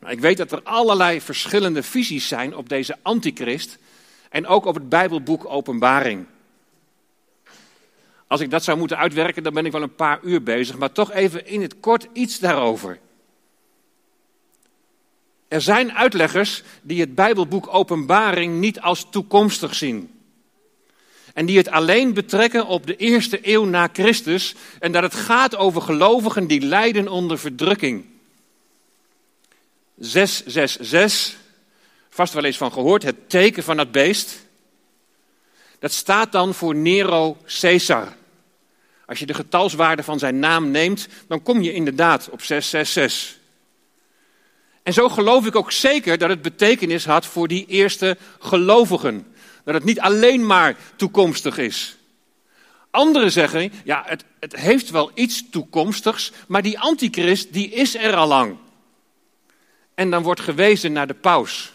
Nou, 0.00 0.12
ik 0.12 0.20
weet 0.20 0.36
dat 0.36 0.52
er 0.52 0.62
allerlei 0.62 1.20
verschillende 1.20 1.82
visies 1.82 2.28
zijn 2.28 2.56
op 2.56 2.68
deze 2.68 2.96
antichrist 3.02 3.78
en 4.30 4.46
ook 4.46 4.64
op 4.64 4.74
het 4.74 4.88
Bijbelboek 4.88 5.44
Openbaring. 5.46 6.26
Als 8.26 8.40
ik 8.40 8.50
dat 8.50 8.64
zou 8.64 8.78
moeten 8.78 8.98
uitwerken, 8.98 9.42
dan 9.42 9.52
ben 9.52 9.66
ik 9.66 9.72
wel 9.72 9.82
een 9.82 9.94
paar 9.94 10.20
uur 10.22 10.42
bezig, 10.42 10.78
maar 10.78 10.92
toch 10.92 11.12
even 11.12 11.46
in 11.46 11.62
het 11.62 11.80
kort 11.80 12.08
iets 12.12 12.38
daarover. 12.38 12.98
Er 15.48 15.60
zijn 15.60 15.92
uitleggers 15.92 16.62
die 16.82 17.00
het 17.00 17.14
Bijbelboek 17.14 17.74
Openbaring 17.74 18.60
niet 18.60 18.80
als 18.80 19.06
toekomstig 19.10 19.74
zien. 19.74 20.11
En 21.34 21.46
die 21.46 21.56
het 21.56 21.70
alleen 21.70 22.14
betrekken 22.14 22.66
op 22.66 22.86
de 22.86 22.96
eerste 22.96 23.38
eeuw 23.42 23.64
na 23.64 23.88
Christus 23.92 24.54
en 24.78 24.92
dat 24.92 25.02
het 25.02 25.14
gaat 25.14 25.56
over 25.56 25.82
gelovigen 25.82 26.46
die 26.46 26.60
lijden 26.60 27.08
onder 27.08 27.38
verdrukking. 27.38 28.04
666, 29.96 31.38
vast 32.10 32.32
wel 32.32 32.44
eens 32.44 32.56
van 32.56 32.72
gehoord, 32.72 33.02
het 33.02 33.30
teken 33.30 33.62
van 33.62 33.78
het 33.78 33.92
beest. 33.92 34.46
Dat 35.78 35.92
staat 35.92 36.32
dan 36.32 36.54
voor 36.54 36.74
Nero 36.74 37.36
Caesar. 37.60 38.16
Als 39.06 39.18
je 39.18 39.26
de 39.26 39.34
getalswaarde 39.34 40.02
van 40.02 40.18
zijn 40.18 40.38
naam 40.38 40.70
neemt, 40.70 41.08
dan 41.28 41.42
kom 41.42 41.62
je 41.62 41.72
inderdaad 41.72 42.28
op 42.30 42.42
666. 42.42 43.40
En 44.82 44.92
zo 44.92 45.08
geloof 45.08 45.46
ik 45.46 45.56
ook 45.56 45.72
zeker 45.72 46.18
dat 46.18 46.28
het 46.28 46.42
betekenis 46.42 47.04
had 47.04 47.26
voor 47.26 47.48
die 47.48 47.66
eerste 47.66 48.16
gelovigen. 48.38 49.31
Dat 49.64 49.74
het 49.74 49.84
niet 49.84 50.00
alleen 50.00 50.46
maar 50.46 50.76
toekomstig 50.96 51.58
is. 51.58 51.96
Anderen 52.90 53.32
zeggen, 53.32 53.72
ja, 53.84 54.02
het, 54.06 54.24
het 54.40 54.56
heeft 54.56 54.90
wel 54.90 55.10
iets 55.14 55.50
toekomstigs, 55.50 56.32
maar 56.48 56.62
die 56.62 56.78
antichrist, 56.78 57.52
die 57.52 57.68
is 57.68 57.96
er 57.96 58.14
al 58.14 58.28
lang. 58.28 58.56
En 59.94 60.10
dan 60.10 60.22
wordt 60.22 60.40
gewezen 60.40 60.92
naar 60.92 61.06
de 61.06 61.14
paus. 61.14 61.72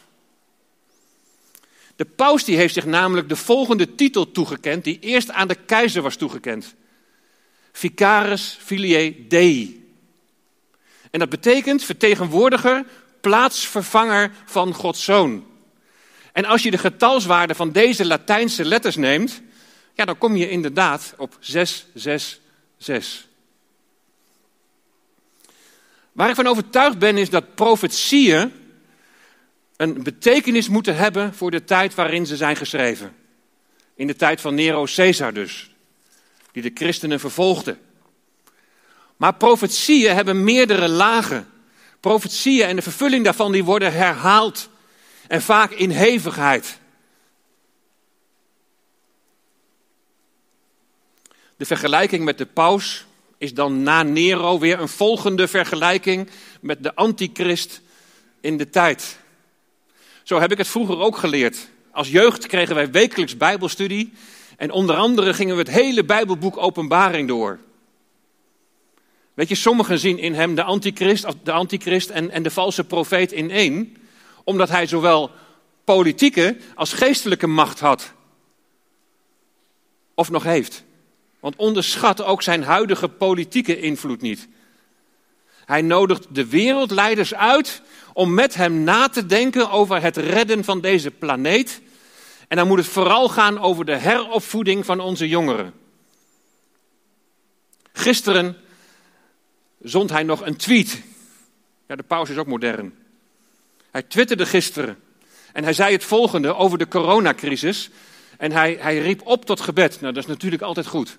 De 1.95 2.05
paus 2.05 2.43
die 2.43 2.57
heeft 2.57 2.73
zich 2.73 2.85
namelijk 2.85 3.29
de 3.29 3.35
volgende 3.35 3.95
titel 3.95 4.31
toegekend, 4.31 4.83
die 4.83 4.99
eerst 4.99 5.31
aan 5.31 5.47
de 5.47 5.55
keizer 5.55 6.01
was 6.01 6.15
toegekend. 6.15 6.75
Vicaris 7.71 8.57
filiae 8.61 9.27
Dei. 9.27 9.85
En 11.11 11.19
dat 11.19 11.29
betekent 11.29 11.83
vertegenwoordiger, 11.83 12.85
plaatsvervanger 13.21 14.31
van 14.45 14.73
Gods 14.73 15.03
Zoon. 15.03 15.45
En 16.37 16.45
als 16.45 16.63
je 16.63 16.71
de 16.71 16.77
getalswaarde 16.77 17.55
van 17.55 17.71
deze 17.71 18.05
Latijnse 18.05 18.65
letters 18.65 18.95
neemt, 18.95 19.41
ja, 19.93 20.05
dan 20.05 20.17
kom 20.17 20.35
je 20.35 20.49
inderdaad 20.49 21.13
op 21.17 21.37
666. 21.39 23.27
Waar 26.11 26.29
ik 26.29 26.35
van 26.35 26.47
overtuigd 26.47 26.99
ben 26.99 27.17
is 27.17 27.29
dat 27.29 27.55
profetieën 27.55 28.51
een 29.77 30.03
betekenis 30.03 30.69
moeten 30.69 30.95
hebben 30.95 31.33
voor 31.33 31.51
de 31.51 31.63
tijd 31.63 31.95
waarin 31.95 32.25
ze 32.25 32.35
zijn 32.35 32.55
geschreven. 32.55 33.15
In 33.95 34.07
de 34.07 34.15
tijd 34.15 34.41
van 34.41 34.55
Nero 34.55 34.85
Caesar 34.95 35.33
dus, 35.33 35.71
die 36.51 36.61
de 36.61 36.71
christenen 36.73 37.19
vervolgde. 37.19 37.77
Maar 39.15 39.35
profetieën 39.35 40.15
hebben 40.15 40.43
meerdere 40.43 40.87
lagen. 40.87 41.47
Profetieën 41.99 42.67
en 42.67 42.75
de 42.75 42.81
vervulling 42.81 43.23
daarvan 43.23 43.51
die 43.51 43.63
worden 43.63 43.93
herhaald 43.93 44.69
en 45.27 45.41
vaak 45.41 45.71
in 45.71 45.89
hevigheid. 45.89 46.79
De 51.57 51.65
vergelijking 51.65 52.23
met 52.23 52.37
de 52.37 52.45
paus 52.45 53.05
is 53.37 53.53
dan 53.53 53.83
na 53.83 54.03
Nero 54.03 54.59
weer 54.59 54.79
een 54.79 54.87
volgende 54.87 55.47
vergelijking 55.47 56.29
met 56.61 56.83
de 56.83 56.95
antichrist 56.95 57.81
in 58.41 58.57
de 58.57 58.69
tijd. 58.69 59.19
Zo 60.23 60.39
heb 60.39 60.51
ik 60.51 60.57
het 60.57 60.67
vroeger 60.67 60.99
ook 60.99 61.17
geleerd. 61.17 61.69
Als 61.91 62.09
jeugd 62.09 62.45
kregen 62.45 62.75
wij 62.75 62.91
wekelijks 62.91 63.37
Bijbelstudie 63.37 64.13
en 64.57 64.71
onder 64.71 64.95
andere 64.95 65.33
gingen 65.33 65.55
we 65.55 65.61
het 65.61 65.71
hele 65.71 66.05
Bijbelboek 66.05 66.57
Openbaring 66.57 67.27
door. 67.27 67.59
Weet 69.33 69.49
je, 69.49 69.55
sommigen 69.55 69.99
zien 69.99 70.17
in 70.17 70.33
hem 70.33 70.55
de 70.55 70.63
antichrist, 70.63 71.27
de 71.43 71.51
antichrist 71.51 72.09
en, 72.09 72.31
en 72.31 72.43
de 72.43 72.51
valse 72.51 72.83
profeet 72.83 73.31
in 73.31 73.51
één, 73.51 73.95
omdat 74.47 74.69
hij 74.69 74.87
zowel 74.87 75.31
politieke 75.83 76.57
als 76.75 76.93
geestelijke 76.93 77.47
macht 77.47 77.79
had. 77.79 78.13
Of 80.13 80.29
nog 80.29 80.43
heeft. 80.43 80.83
Want 81.39 81.55
onderschat 81.55 82.23
ook 82.23 82.41
zijn 82.41 82.63
huidige 82.63 83.07
politieke 83.07 83.79
invloed 83.79 84.21
niet. 84.21 84.47
Hij 85.65 85.81
nodigt 85.81 86.35
de 86.35 86.47
wereldleiders 86.47 87.33
uit 87.33 87.81
om 88.13 88.33
met 88.33 88.55
hem 88.55 88.83
na 88.83 89.07
te 89.07 89.25
denken 89.25 89.69
over 89.69 90.01
het 90.01 90.17
redden 90.17 90.63
van 90.63 90.81
deze 90.81 91.11
planeet. 91.11 91.81
En 92.47 92.57
dan 92.57 92.67
moet 92.67 92.77
het 92.77 92.87
vooral 92.87 93.29
gaan 93.29 93.59
over 93.59 93.85
de 93.85 93.97
heropvoeding 93.97 94.85
van 94.85 94.99
onze 94.99 95.27
jongeren. 95.27 95.73
Gisteren 97.93 98.57
zond 99.81 100.09
hij 100.09 100.23
nog 100.23 100.45
een 100.45 100.57
tweet. 100.57 101.01
Ja, 101.87 101.95
de 101.95 102.03
paus 102.03 102.29
is 102.29 102.37
ook 102.37 102.47
modern. 102.47 103.06
Hij 103.97 104.05
twitterde 104.07 104.45
gisteren 104.45 104.97
en 105.53 105.63
hij 105.63 105.73
zei 105.73 105.91
het 105.91 106.03
volgende 106.03 106.55
over 106.55 106.77
de 106.77 106.87
coronacrisis. 106.87 107.89
En 108.37 108.51
hij, 108.51 108.77
hij 108.79 108.97
riep 108.97 109.21
op 109.23 109.45
tot 109.45 109.59
gebed. 109.59 110.01
Nou, 110.01 110.13
dat 110.13 110.23
is 110.23 110.29
natuurlijk 110.29 110.61
altijd 110.61 110.87
goed. 110.87 111.17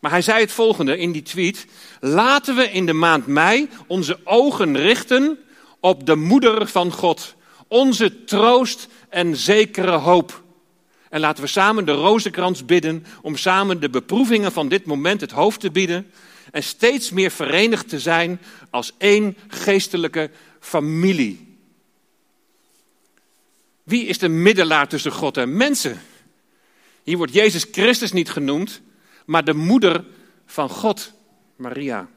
Maar 0.00 0.10
hij 0.10 0.22
zei 0.22 0.40
het 0.40 0.52
volgende 0.52 0.98
in 0.98 1.12
die 1.12 1.22
tweet. 1.22 1.66
Laten 2.00 2.56
we 2.56 2.70
in 2.70 2.86
de 2.86 2.92
maand 2.92 3.26
mei 3.26 3.68
onze 3.86 4.18
ogen 4.24 4.76
richten 4.76 5.38
op 5.80 6.06
de 6.06 6.16
moeder 6.16 6.68
van 6.68 6.92
God. 6.92 7.34
Onze 7.66 8.24
troost 8.24 8.88
en 9.08 9.36
zekere 9.36 9.96
hoop. 9.96 10.42
En 11.10 11.20
laten 11.20 11.42
we 11.42 11.48
samen 11.50 11.84
de 11.84 11.92
rozenkrans 11.92 12.64
bidden 12.64 13.06
om 13.22 13.36
samen 13.36 13.80
de 13.80 13.90
beproevingen 13.90 14.52
van 14.52 14.68
dit 14.68 14.84
moment 14.84 15.20
het 15.20 15.32
hoofd 15.32 15.60
te 15.60 15.70
bieden. 15.70 16.10
En 16.50 16.62
steeds 16.62 17.10
meer 17.10 17.30
verenigd 17.30 17.88
te 17.88 18.00
zijn 18.00 18.40
als 18.70 18.92
één 18.98 19.36
geestelijke 19.48 20.30
familie. 20.60 21.47
Wie 23.88 24.06
is 24.06 24.18
de 24.18 24.28
middelaar 24.28 24.88
tussen 24.88 25.12
God 25.12 25.36
en 25.36 25.56
mensen? 25.56 26.00
Hier 27.02 27.16
wordt 27.16 27.32
Jezus 27.32 27.66
Christus 27.72 28.12
niet 28.12 28.30
genoemd, 28.30 28.80
maar 29.26 29.44
de 29.44 29.54
moeder 29.54 30.04
van 30.46 30.68
God, 30.68 31.12
Maria. 31.56 32.08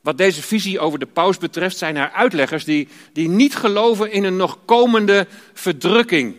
Wat 0.00 0.18
deze 0.18 0.42
visie 0.42 0.80
over 0.80 0.98
de 0.98 1.06
paus 1.06 1.38
betreft, 1.38 1.76
zijn 1.76 1.96
er 1.96 2.10
uitleggers 2.10 2.64
die, 2.64 2.88
die 3.12 3.28
niet 3.28 3.56
geloven 3.56 4.10
in 4.10 4.24
een 4.24 4.36
nog 4.36 4.58
komende 4.64 5.26
verdrukking. 5.52 6.36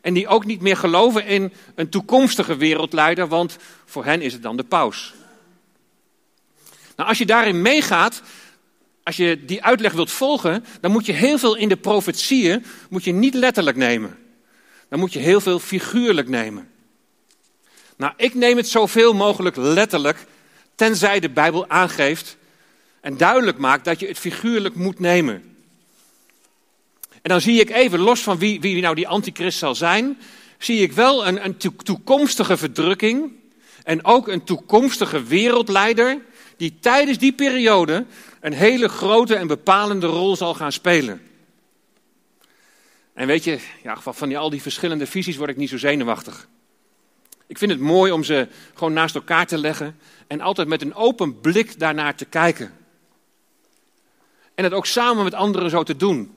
En 0.00 0.14
die 0.14 0.28
ook 0.28 0.44
niet 0.44 0.60
meer 0.60 0.76
geloven 0.76 1.26
in 1.26 1.52
een 1.74 1.88
toekomstige 1.88 2.56
wereldleider, 2.56 3.28
want 3.28 3.56
voor 3.84 4.04
hen 4.04 4.22
is 4.22 4.32
het 4.32 4.42
dan 4.42 4.56
de 4.56 4.64
paus. 4.64 5.14
Nou, 6.96 7.08
als 7.08 7.18
je 7.18 7.26
daarin 7.26 7.62
meegaat, 7.62 8.22
als 9.10 9.18
je 9.18 9.44
die 9.44 9.62
uitleg 9.62 9.92
wilt 9.92 10.10
volgen, 10.10 10.64
dan 10.80 10.90
moet 10.90 11.06
je 11.06 11.12
heel 11.12 11.38
veel 11.38 11.56
in 11.56 11.68
de 11.68 11.76
profetieën 11.76 12.64
moet 12.90 13.04
je 13.04 13.12
niet 13.12 13.34
letterlijk 13.34 13.76
nemen. 13.76 14.18
Dan 14.88 14.98
moet 14.98 15.12
je 15.12 15.18
heel 15.18 15.40
veel 15.40 15.58
figuurlijk 15.58 16.28
nemen. 16.28 16.68
Nou, 17.96 18.12
ik 18.16 18.34
neem 18.34 18.56
het 18.56 18.68
zoveel 18.68 19.12
mogelijk 19.12 19.56
letterlijk, 19.56 20.26
tenzij 20.74 21.20
de 21.20 21.30
Bijbel 21.30 21.68
aangeeft 21.68 22.36
en 23.00 23.16
duidelijk 23.16 23.58
maakt 23.58 23.84
dat 23.84 24.00
je 24.00 24.06
het 24.06 24.18
figuurlijk 24.18 24.74
moet 24.74 24.98
nemen. 24.98 25.56
En 27.10 27.30
dan 27.30 27.40
zie 27.40 27.60
ik 27.60 27.70
even, 27.70 27.98
los 27.98 28.20
van 28.20 28.38
wie, 28.38 28.60
wie 28.60 28.80
nou 28.80 28.94
die 28.94 29.08
antichrist 29.08 29.58
zal 29.58 29.74
zijn, 29.74 30.18
zie 30.58 30.80
ik 30.82 30.92
wel 30.92 31.26
een, 31.26 31.44
een 31.44 31.56
toekomstige 31.56 32.56
verdrukking 32.56 33.32
en 33.84 34.04
ook 34.04 34.28
een 34.28 34.44
toekomstige 34.44 35.22
wereldleider 35.22 36.18
die 36.56 36.78
tijdens 36.80 37.18
die 37.18 37.32
periode 37.32 38.06
een 38.40 38.52
hele 38.52 38.88
grote 38.88 39.34
en 39.34 39.46
bepalende 39.46 40.06
rol 40.06 40.36
zal 40.36 40.54
gaan 40.54 40.72
spelen. 40.72 41.22
En 43.12 43.26
weet 43.26 43.44
je, 43.44 43.58
van 43.96 44.28
die, 44.28 44.38
al 44.38 44.50
die 44.50 44.62
verschillende 44.62 45.06
visies 45.06 45.36
word 45.36 45.50
ik 45.50 45.56
niet 45.56 45.68
zo 45.68 45.78
zenuwachtig. 45.78 46.48
Ik 47.46 47.58
vind 47.58 47.70
het 47.70 47.80
mooi 47.80 48.12
om 48.12 48.24
ze 48.24 48.48
gewoon 48.74 48.92
naast 48.92 49.14
elkaar 49.14 49.46
te 49.46 49.58
leggen 49.58 49.98
en 50.26 50.40
altijd 50.40 50.68
met 50.68 50.82
een 50.82 50.94
open 50.94 51.40
blik 51.40 51.78
daarnaar 51.78 52.14
te 52.14 52.24
kijken. 52.24 52.72
En 54.54 54.64
het 54.64 54.72
ook 54.72 54.86
samen 54.86 55.24
met 55.24 55.34
anderen 55.34 55.70
zo 55.70 55.82
te 55.82 55.96
doen. 55.96 56.34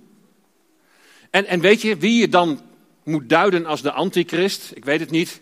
En, 1.29 1.45
en 1.45 1.59
weet 1.59 1.81
je 1.81 1.97
wie 1.97 2.19
je 2.19 2.29
dan 2.29 2.61
moet 3.03 3.29
duiden 3.29 3.65
als 3.65 3.81
de 3.81 3.91
antichrist? 3.91 4.71
Ik 4.73 4.85
weet 4.85 4.99
het 4.99 5.11
niet. 5.11 5.41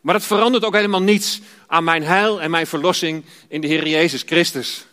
Maar 0.00 0.14
dat 0.14 0.24
verandert 0.24 0.64
ook 0.64 0.74
helemaal 0.74 1.02
niets 1.02 1.40
aan 1.66 1.84
mijn 1.84 2.02
heil 2.02 2.40
en 2.40 2.50
mijn 2.50 2.66
verlossing 2.66 3.24
in 3.48 3.60
de 3.60 3.66
Heer 3.66 3.88
Jezus 3.88 4.22
Christus. 4.22 4.86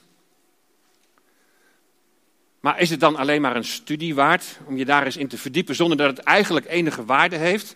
Maar 2.67 2.79
is 2.79 2.89
het 2.89 2.99
dan 2.99 3.15
alleen 3.15 3.41
maar 3.41 3.55
een 3.55 3.63
studie 3.63 4.15
waard 4.15 4.45
om 4.65 4.77
je 4.77 4.85
daar 4.85 5.05
eens 5.05 5.17
in 5.17 5.27
te 5.27 5.37
verdiepen 5.37 5.75
zonder 5.75 5.97
dat 5.97 6.17
het 6.17 6.25
eigenlijk 6.25 6.65
enige 6.69 7.05
waarde 7.05 7.35
heeft? 7.35 7.75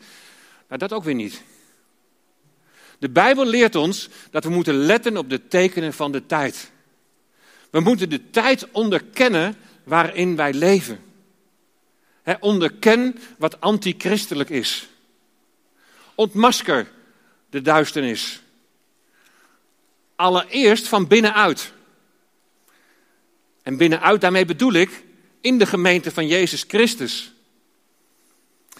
Nou, 0.67 0.79
dat 0.79 0.93
ook 0.93 1.03
weer 1.03 1.15
niet. 1.15 1.43
De 2.99 3.09
Bijbel 3.09 3.45
leert 3.45 3.75
ons 3.75 4.09
dat 4.31 4.43
we 4.43 4.49
moeten 4.49 4.73
letten 4.73 5.17
op 5.17 5.29
de 5.29 5.47
tekenen 5.47 5.93
van 5.93 6.11
de 6.11 6.25
tijd. 6.25 6.71
We 7.69 7.79
moeten 7.79 8.09
de 8.09 8.29
tijd 8.29 8.67
onderkennen 8.71 9.55
waarin 9.83 10.35
wij 10.35 10.53
leven. 10.53 10.99
He, 12.23 12.33
onderken 12.39 13.19
wat 13.37 13.61
antichristelijk 13.61 14.49
is. 14.49 14.87
Ontmasker 16.15 16.91
de 17.49 17.61
duisternis. 17.61 18.41
Allereerst 20.15 20.87
van 20.87 21.07
binnenuit. 21.07 21.73
En 23.63 23.77
binnenuit, 23.77 24.21
daarmee 24.21 24.45
bedoel 24.45 24.73
ik 24.73 25.03
in 25.41 25.57
de 25.57 25.65
gemeente 25.65 26.11
van 26.11 26.27
Jezus 26.27 26.65
Christus. 26.67 27.33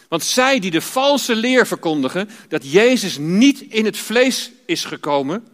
Want 0.08 0.24
zij 0.24 0.60
die 0.60 0.72
de 0.72 0.82
valse 0.82 1.36
leer 1.36 1.67
verkondigen 1.67 2.30
dat 2.48 2.72
Jezus 2.72 3.17
niet 3.17 3.62
in 3.62 3.86
het 3.86 3.98
vlees 3.98 4.52
is 4.65 4.86
gekomen, 4.86 5.48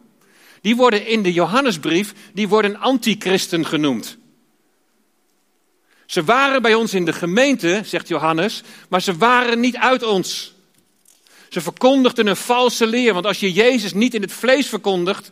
die 0.62 0.76
worden 0.76 1.08
in 1.08 1.24
de 1.24 1.34
Johannesbrief, 1.34 2.13
die 2.34 2.48
worden 2.48 2.80
antichristen 2.80 3.66
genoemd. 3.66 4.18
Ze 6.06 6.24
waren 6.24 6.62
bij 6.62 6.74
ons 6.74 6.94
in 6.94 7.06
de 7.06 7.13
gemeente, 7.13 7.82
zegt 7.86 8.08
Johannes, 8.08 8.63
maar 8.90 9.02
ze 9.02 9.18
waren 9.18 9.60
niet 9.60 9.76
uit 9.76 10.04
ons. 10.04 10.54
Ze 11.50 11.62
verkondigden 11.62 12.28
een 12.28 12.36
valse 12.36 12.88
leer, 12.88 13.13
want 13.13 13.26
als 13.26 13.40
je 13.40 13.52
Jezus 13.52 13.94
niet 13.94 14.13
in 14.13 14.22
het 14.22 14.32
vlees 14.32 14.68
verkondigt, 14.68 15.32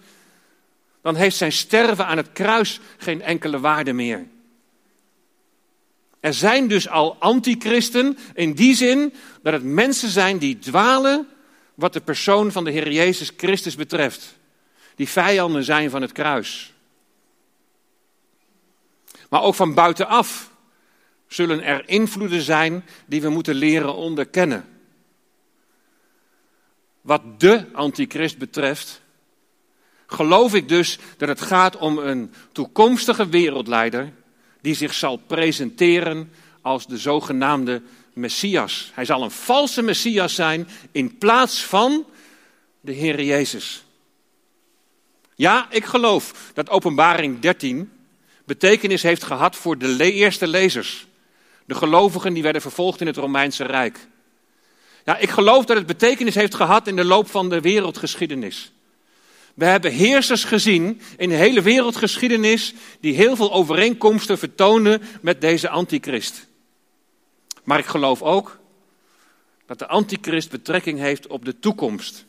dan 1.06 1.16
heeft 1.16 1.36
zijn 1.36 1.52
sterven 1.52 2.06
aan 2.06 2.18
het 2.18 2.32
kruis 2.32 2.80
geen 2.98 3.22
enkele 3.22 3.60
waarde 3.60 3.94
meer. 3.94 4.28
Er 6.20 6.34
zijn 6.34 6.68
dus 6.68 6.90
al 6.90 7.16
antichristen 7.20 8.18
in 8.34 8.54
die 8.54 8.76
zin 8.76 9.14
dat 9.42 9.54
het 9.54 9.64
mensen 9.64 10.10
zijn 10.10 10.38
die 10.38 10.60
dwalen 10.60 11.28
wat 11.76 11.94
de 11.94 12.02
persoon 12.02 12.52
van 12.52 12.64
de 12.64 12.72
Heer 12.72 12.92
Jezus 12.92 13.32
Christus 13.38 13.76
betreft. 13.76 14.36
Die 14.96 15.10
vijanden 15.10 15.64
zijn 15.64 15.90
van 15.90 16.02
het 16.02 16.12
kruis. 16.12 16.74
Maar 19.30 19.42
ook 19.42 19.56
van 19.56 19.74
buitenaf 19.74 20.52
zullen 21.28 21.64
er 21.64 21.90
invloeden 21.90 22.42
zijn 22.42 22.86
die 23.06 23.22
we 23.22 23.30
moeten 23.30 23.56
leren 23.56 23.96
onderkennen. 23.96 24.66
Wat 27.02 27.40
de 27.40 27.66
antichrist 27.74 28.38
betreft, 28.38 29.04
geloof 30.08 30.54
ik 30.54 30.70
dus 30.70 30.98
dat 31.18 31.28
het 31.28 31.42
gaat 31.42 31.78
om 31.78 31.98
een 31.98 32.34
toekomstige 32.52 33.28
wereldleider 33.28 34.14
die 34.62 34.76
zich 34.76 34.94
zal 34.94 35.18
presenteren 35.18 36.32
als 36.62 36.88
de 36.88 36.98
zogenaamde 36.98 37.82
Messias. 38.14 38.92
Hij 38.94 39.06
zal 39.06 39.24
een 39.24 39.32
valse 39.32 39.82
Messias 39.82 40.36
zijn 40.36 40.68
in 40.92 41.18
plaats 41.18 41.64
van 41.64 42.06
de 42.82 42.92
Heer 42.92 43.24
Jezus. 43.24 43.84
Ja, 45.36 45.68
ik 45.70 45.86
geloof 45.86 46.52
dat 46.54 46.70
Openbaring 46.70 47.40
13 47.40 47.92
betekenis 48.46 49.04
heeft 49.04 49.24
gehad 49.24 49.56
voor 49.56 49.78
de 49.78 50.12
eerste 50.14 50.48
lezers. 50.48 51.08
De 51.66 51.76
gelovigen 51.76 52.34
die 52.34 52.44
werden 52.44 52.62
vervolgd 52.62 53.02
in 53.02 53.08
het 53.08 53.18
Romeinse 53.18 53.64
Rijk. 53.64 54.08
Ja, 55.06 55.18
ik 55.18 55.30
geloof 55.30 55.66
dat 55.66 55.78
het 55.78 55.86
betekenis 55.86 56.36
heeft 56.36 56.56
gehad 56.56 56.88
in 56.88 56.96
de 56.96 57.06
loop 57.06 57.30
van 57.30 57.50
de 57.50 57.62
wereldgeschiedenis. 57.62 58.72
We 59.56 59.66
hebben 59.66 59.92
heersers 59.92 60.44
gezien 60.44 61.02
in 61.18 61.30
de 61.30 61.36
hele 61.36 61.62
wereldgeschiedenis 61.62 62.74
die 63.00 63.14
heel 63.14 63.36
veel 63.36 63.54
overeenkomsten 63.54 64.38
vertoonden 64.38 65.02
met 65.22 65.42
deze 65.42 65.70
antichrist. 65.70 66.48
Maar 67.64 67.80
ik 67.80 67.86
geloof 67.86 68.22
ook 68.22 68.60
dat 69.66 69.80
de 69.80 69.88
antichrist 69.88 70.50
betrekking 70.50 71.00
heeft 71.00 71.28
op 71.28 71.46
de 71.46 71.60
toekomst. 71.60 72.26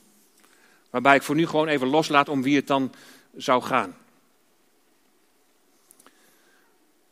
Waarbij 0.91 1.17
ik 1.17 1.23
voor 1.23 1.35
nu 1.35 1.47
gewoon 1.47 1.69
even 1.69 1.89
loslaat 1.89 2.29
om 2.29 2.43
wie 2.43 2.57
het 2.57 2.67
dan 2.67 2.93
zou 3.37 3.63
gaan. 3.63 3.97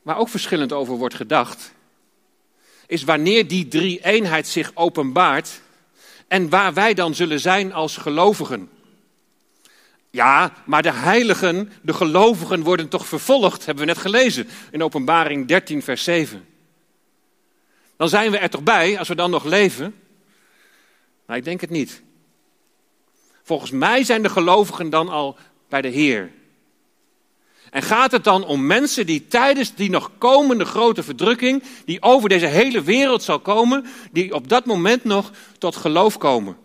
Waar 0.02 0.18
ook 0.18 0.28
verschillend 0.28 0.72
over 0.72 0.96
wordt 0.96 1.14
gedacht, 1.14 1.72
is 2.86 3.04
wanneer 3.04 3.48
die 3.48 3.68
drie 3.68 4.04
eenheid 4.04 4.46
zich 4.46 4.70
openbaart 4.74 5.60
en 6.28 6.48
waar 6.48 6.74
wij 6.74 6.94
dan 6.94 7.14
zullen 7.14 7.40
zijn 7.40 7.72
als 7.72 7.96
gelovigen. 7.96 8.70
Ja, 10.14 10.52
maar 10.64 10.82
de 10.82 10.92
heiligen, 10.92 11.72
de 11.82 11.92
gelovigen 11.92 12.62
worden 12.62 12.88
toch 12.88 13.06
vervolgd, 13.06 13.66
hebben 13.66 13.84
we 13.86 13.92
net 13.92 14.00
gelezen 14.00 14.48
in 14.70 14.82
Openbaring 14.82 15.48
13, 15.48 15.82
vers 15.82 16.04
7. 16.04 16.46
Dan 17.96 18.08
zijn 18.08 18.30
we 18.30 18.38
er 18.38 18.50
toch 18.50 18.62
bij 18.62 18.98
als 18.98 19.08
we 19.08 19.14
dan 19.14 19.30
nog 19.30 19.44
leven? 19.44 19.94
Maar 21.26 21.36
ik 21.36 21.44
denk 21.44 21.60
het 21.60 21.70
niet. 21.70 22.02
Volgens 23.42 23.70
mij 23.70 24.04
zijn 24.04 24.22
de 24.22 24.28
gelovigen 24.28 24.90
dan 24.90 25.08
al 25.08 25.36
bij 25.68 25.80
de 25.80 25.88
Heer. 25.88 26.30
En 27.70 27.82
gaat 27.82 28.12
het 28.12 28.24
dan 28.24 28.44
om 28.44 28.66
mensen 28.66 29.06
die 29.06 29.26
tijdens 29.26 29.74
die 29.74 29.90
nog 29.90 30.10
komende 30.18 30.64
grote 30.64 31.02
verdrukking, 31.02 31.62
die 31.84 32.02
over 32.02 32.28
deze 32.28 32.46
hele 32.46 32.82
wereld 32.82 33.22
zal 33.22 33.40
komen, 33.40 33.86
die 34.12 34.34
op 34.34 34.48
dat 34.48 34.64
moment 34.64 35.04
nog 35.04 35.30
tot 35.58 35.76
geloof 35.76 36.18
komen? 36.18 36.56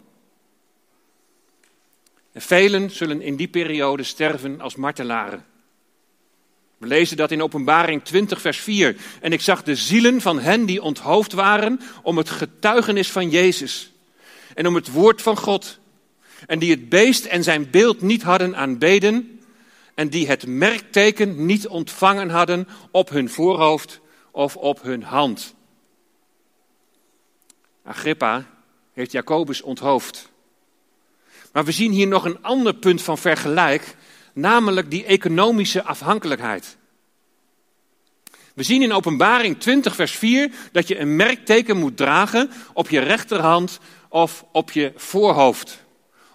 En 2.40 2.46
velen 2.46 2.92
zullen 2.92 3.22
in 3.22 3.36
die 3.36 3.48
periode 3.48 4.04
sterven 4.04 4.62
als 4.62 4.76
martelaren. 4.76 5.46
We 6.78 6.88
lezen 6.88 7.18
dat 7.18 7.32
in 7.32 7.42
Openbaring 7.44 8.04
20, 8.04 8.42
vers 8.42 8.60
4. 8.60 8.96
En 9.22 9.32
ik 9.32 9.42
zag 9.42 9.64
de 9.64 9.76
zielen 9.76 10.22
van 10.22 10.40
hen 10.40 10.66
die 10.66 10.82
onthoofd 10.82 11.32
waren 11.32 11.80
om 12.04 12.18
het 12.18 12.30
getuigenis 12.30 13.12
van 13.12 13.30
Jezus 13.30 13.92
en 14.56 14.68
om 14.68 14.76
het 14.76 14.92
woord 14.92 15.22
van 15.22 15.38
God. 15.38 15.80
En 16.48 16.60
die 16.60 16.72
het 16.72 16.90
beest 16.90 17.26
en 17.26 17.44
zijn 17.44 17.70
beeld 17.70 18.02
niet 18.02 18.24
hadden 18.24 18.56
aanbeden 18.56 19.40
en 19.96 20.10
die 20.10 20.28
het 20.28 20.48
merkteken 20.48 21.46
niet 21.46 21.68
ontvangen 21.68 22.30
hadden 22.30 22.68
op 22.92 23.10
hun 23.10 23.30
voorhoofd 23.30 24.00
of 24.32 24.56
op 24.56 24.82
hun 24.82 25.04
hand. 25.04 25.56
Agrippa 27.84 28.46
heeft 28.94 29.12
Jacobus 29.12 29.62
onthoofd. 29.62 30.29
Maar 31.60 31.68
we 31.68 31.74
zien 31.74 31.92
hier 31.92 32.08
nog 32.08 32.26
een 32.26 32.42
ander 32.42 32.74
punt 32.74 33.02
van 33.02 33.18
vergelijk, 33.18 33.96
namelijk 34.34 34.92
die 34.92 35.06
economische 35.06 35.84
afhankelijkheid. 35.84 36.78
We 38.54 38.64
zien 38.64 38.82
in 38.82 38.94
Openbaring 38.94 39.60
20, 39.60 39.96
vers 39.96 40.12
4 40.12 40.52
dat 40.72 40.88
je 40.88 41.00
een 41.00 41.16
merkteken 41.16 41.78
moet 41.78 41.98
dragen 41.98 42.52
op 42.74 42.90
je 42.90 43.00
rechterhand 43.00 43.80
of 44.10 44.46
op 44.52 44.72
je 44.72 44.94
voorhoofd, 44.96 45.84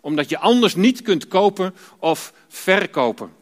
omdat 0.00 0.28
je 0.28 0.38
anders 0.38 0.74
niet 0.74 1.02
kunt 1.02 1.28
kopen 1.28 1.74
of 1.98 2.32
verkopen. 2.48 3.32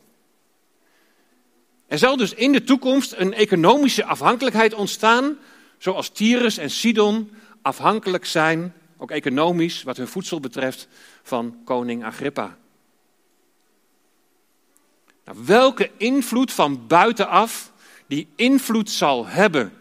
Er 1.86 1.98
zal 1.98 2.16
dus 2.16 2.34
in 2.34 2.52
de 2.52 2.64
toekomst 2.64 3.14
een 3.16 3.34
economische 3.34 4.04
afhankelijkheid 4.04 4.74
ontstaan, 4.74 5.38
zoals 5.78 6.08
Tyrus 6.08 6.58
en 6.58 6.70
Sidon 6.70 7.30
afhankelijk 7.62 8.26
zijn, 8.26 8.74
ook 9.02 9.10
economisch, 9.10 9.82
wat 9.82 9.96
hun 9.96 10.08
voedsel 10.08 10.40
betreft, 10.40 10.88
van 11.22 11.60
koning 11.64 12.04
Agrippa. 12.04 12.56
Nou, 15.24 15.38
welke 15.44 15.90
invloed 15.96 16.52
van 16.52 16.86
buitenaf 16.86 17.72
die 18.06 18.28
invloed 18.36 18.90
zal 18.90 19.26
hebben 19.26 19.72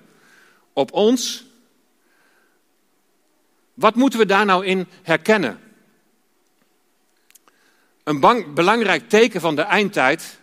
op 0.73 0.91
ons, 0.91 1.45
wat 3.73 3.95
moeten 3.95 4.19
we 4.19 4.25
daar 4.25 4.45
nou 4.45 4.65
in 4.65 4.87
herkennen? 5.01 5.59
Een 8.03 8.53
belangrijk 8.53 9.09
teken 9.09 9.41
van 9.41 9.55
de 9.55 9.61
eindtijd 9.61 10.39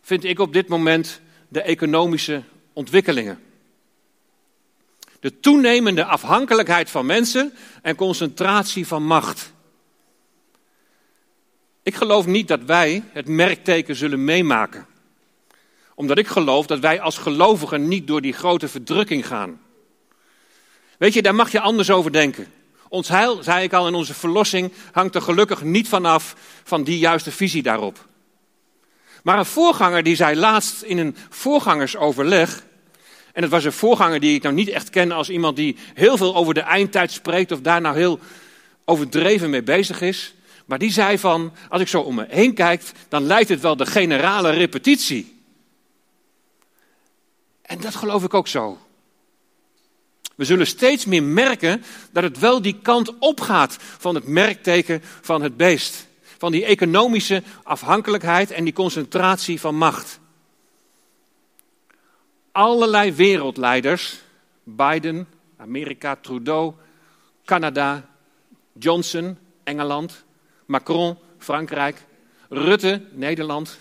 vind 0.00 0.24
ik 0.24 0.38
op 0.38 0.52
dit 0.52 0.68
moment 0.68 1.20
de 1.48 1.62
economische 1.62 2.42
ontwikkelingen. 2.72 3.49
De 5.20 5.40
toenemende 5.40 6.04
afhankelijkheid 6.04 6.90
van 6.90 7.06
mensen 7.06 7.52
en 7.82 7.96
concentratie 7.96 8.86
van 8.86 9.04
macht. 9.04 9.52
Ik 11.82 11.94
geloof 11.94 12.26
niet 12.26 12.48
dat 12.48 12.62
wij 12.62 13.04
het 13.12 13.28
merkteken 13.28 13.96
zullen 13.96 14.24
meemaken. 14.24 14.86
Omdat 15.94 16.18
ik 16.18 16.26
geloof 16.26 16.66
dat 16.66 16.78
wij 16.78 17.00
als 17.00 17.18
gelovigen 17.18 17.88
niet 17.88 18.06
door 18.06 18.20
die 18.20 18.32
grote 18.32 18.68
verdrukking 18.68 19.26
gaan. 19.26 19.60
Weet 20.98 21.14
je, 21.14 21.22
daar 21.22 21.34
mag 21.34 21.52
je 21.52 21.60
anders 21.60 21.90
over 21.90 22.12
denken. 22.12 22.46
Ons 22.88 23.08
heil, 23.08 23.42
zei 23.42 23.64
ik 23.64 23.72
al, 23.72 23.86
en 23.86 23.94
onze 23.94 24.14
verlossing 24.14 24.72
hangt 24.92 25.14
er 25.14 25.22
gelukkig 25.22 25.62
niet 25.62 25.88
vanaf 25.88 26.36
van 26.64 26.84
die 26.84 26.98
juiste 26.98 27.30
visie 27.30 27.62
daarop. 27.62 28.08
Maar 29.22 29.38
een 29.38 29.46
voorganger 29.46 30.02
die 30.02 30.16
zei 30.16 30.36
laatst 30.36 30.82
in 30.82 30.98
een 30.98 31.16
voorgangersoverleg, 31.28 32.62
en 33.40 33.46
het 33.46 33.54
was 33.54 33.64
een 33.64 33.72
voorganger 33.72 34.20
die 34.20 34.34
ik 34.34 34.42
nou 34.42 34.54
niet 34.54 34.68
echt 34.68 34.90
ken 34.90 35.12
als 35.12 35.30
iemand 35.30 35.56
die 35.56 35.76
heel 35.94 36.16
veel 36.16 36.36
over 36.36 36.54
de 36.54 36.60
eindtijd 36.60 37.12
spreekt 37.12 37.52
of 37.52 37.60
daar 37.60 37.80
nou 37.80 37.96
heel 37.96 38.18
overdreven 38.84 39.50
mee 39.50 39.62
bezig 39.62 40.00
is. 40.00 40.34
Maar 40.66 40.78
die 40.78 40.92
zei 40.92 41.18
van, 41.18 41.52
als 41.68 41.80
ik 41.80 41.88
zo 41.88 42.00
om 42.00 42.14
me 42.14 42.26
heen 42.28 42.54
kijk, 42.54 42.82
dan 43.08 43.22
lijkt 43.22 43.48
het 43.48 43.60
wel 43.60 43.76
de 43.76 43.86
generale 43.86 44.50
repetitie. 44.50 45.40
En 47.62 47.80
dat 47.80 47.94
geloof 47.94 48.24
ik 48.24 48.34
ook 48.34 48.48
zo. 48.48 48.78
We 50.34 50.44
zullen 50.44 50.66
steeds 50.66 51.04
meer 51.04 51.22
merken 51.22 51.84
dat 52.12 52.22
het 52.22 52.38
wel 52.38 52.62
die 52.62 52.78
kant 52.82 53.18
opgaat 53.18 53.76
van 53.80 54.14
het 54.14 54.26
merkteken 54.26 55.02
van 55.20 55.42
het 55.42 55.56
beest. 55.56 56.06
Van 56.38 56.52
die 56.52 56.64
economische 56.64 57.42
afhankelijkheid 57.62 58.50
en 58.50 58.64
die 58.64 58.72
concentratie 58.72 59.60
van 59.60 59.76
macht. 59.76 60.19
Allerlei 62.52 63.12
wereldleiders, 63.12 64.20
Biden, 64.64 65.26
Amerika, 65.56 66.16
Trudeau, 66.16 66.74
Canada, 67.44 68.08
Johnson, 68.78 69.38
Engeland, 69.64 70.24
Macron, 70.66 71.16
Frankrijk, 71.38 72.04
Rutte, 72.48 73.02
Nederland, 73.12 73.78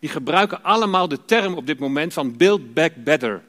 die 0.00 0.08
gebruiken 0.08 0.62
allemaal 0.62 1.08
de 1.08 1.24
term 1.24 1.54
op 1.54 1.66
dit 1.66 1.78
moment 1.78 2.12
van 2.12 2.36
build 2.36 2.74
back 2.74 2.92
better. 2.96 3.42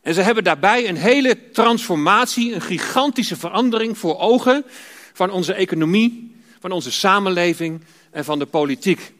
En 0.00 0.14
ze 0.14 0.20
hebben 0.20 0.44
daarbij 0.44 0.88
een 0.88 0.96
hele 0.96 1.50
transformatie, 1.50 2.54
een 2.54 2.60
gigantische 2.60 3.36
verandering 3.36 3.98
voor 3.98 4.18
ogen 4.18 4.64
van 5.12 5.30
onze 5.30 5.52
economie, 5.52 6.36
van 6.60 6.70
onze 6.70 6.92
samenleving 6.92 7.84
en 8.10 8.24
van 8.24 8.38
de 8.38 8.46
politiek. 8.46 9.12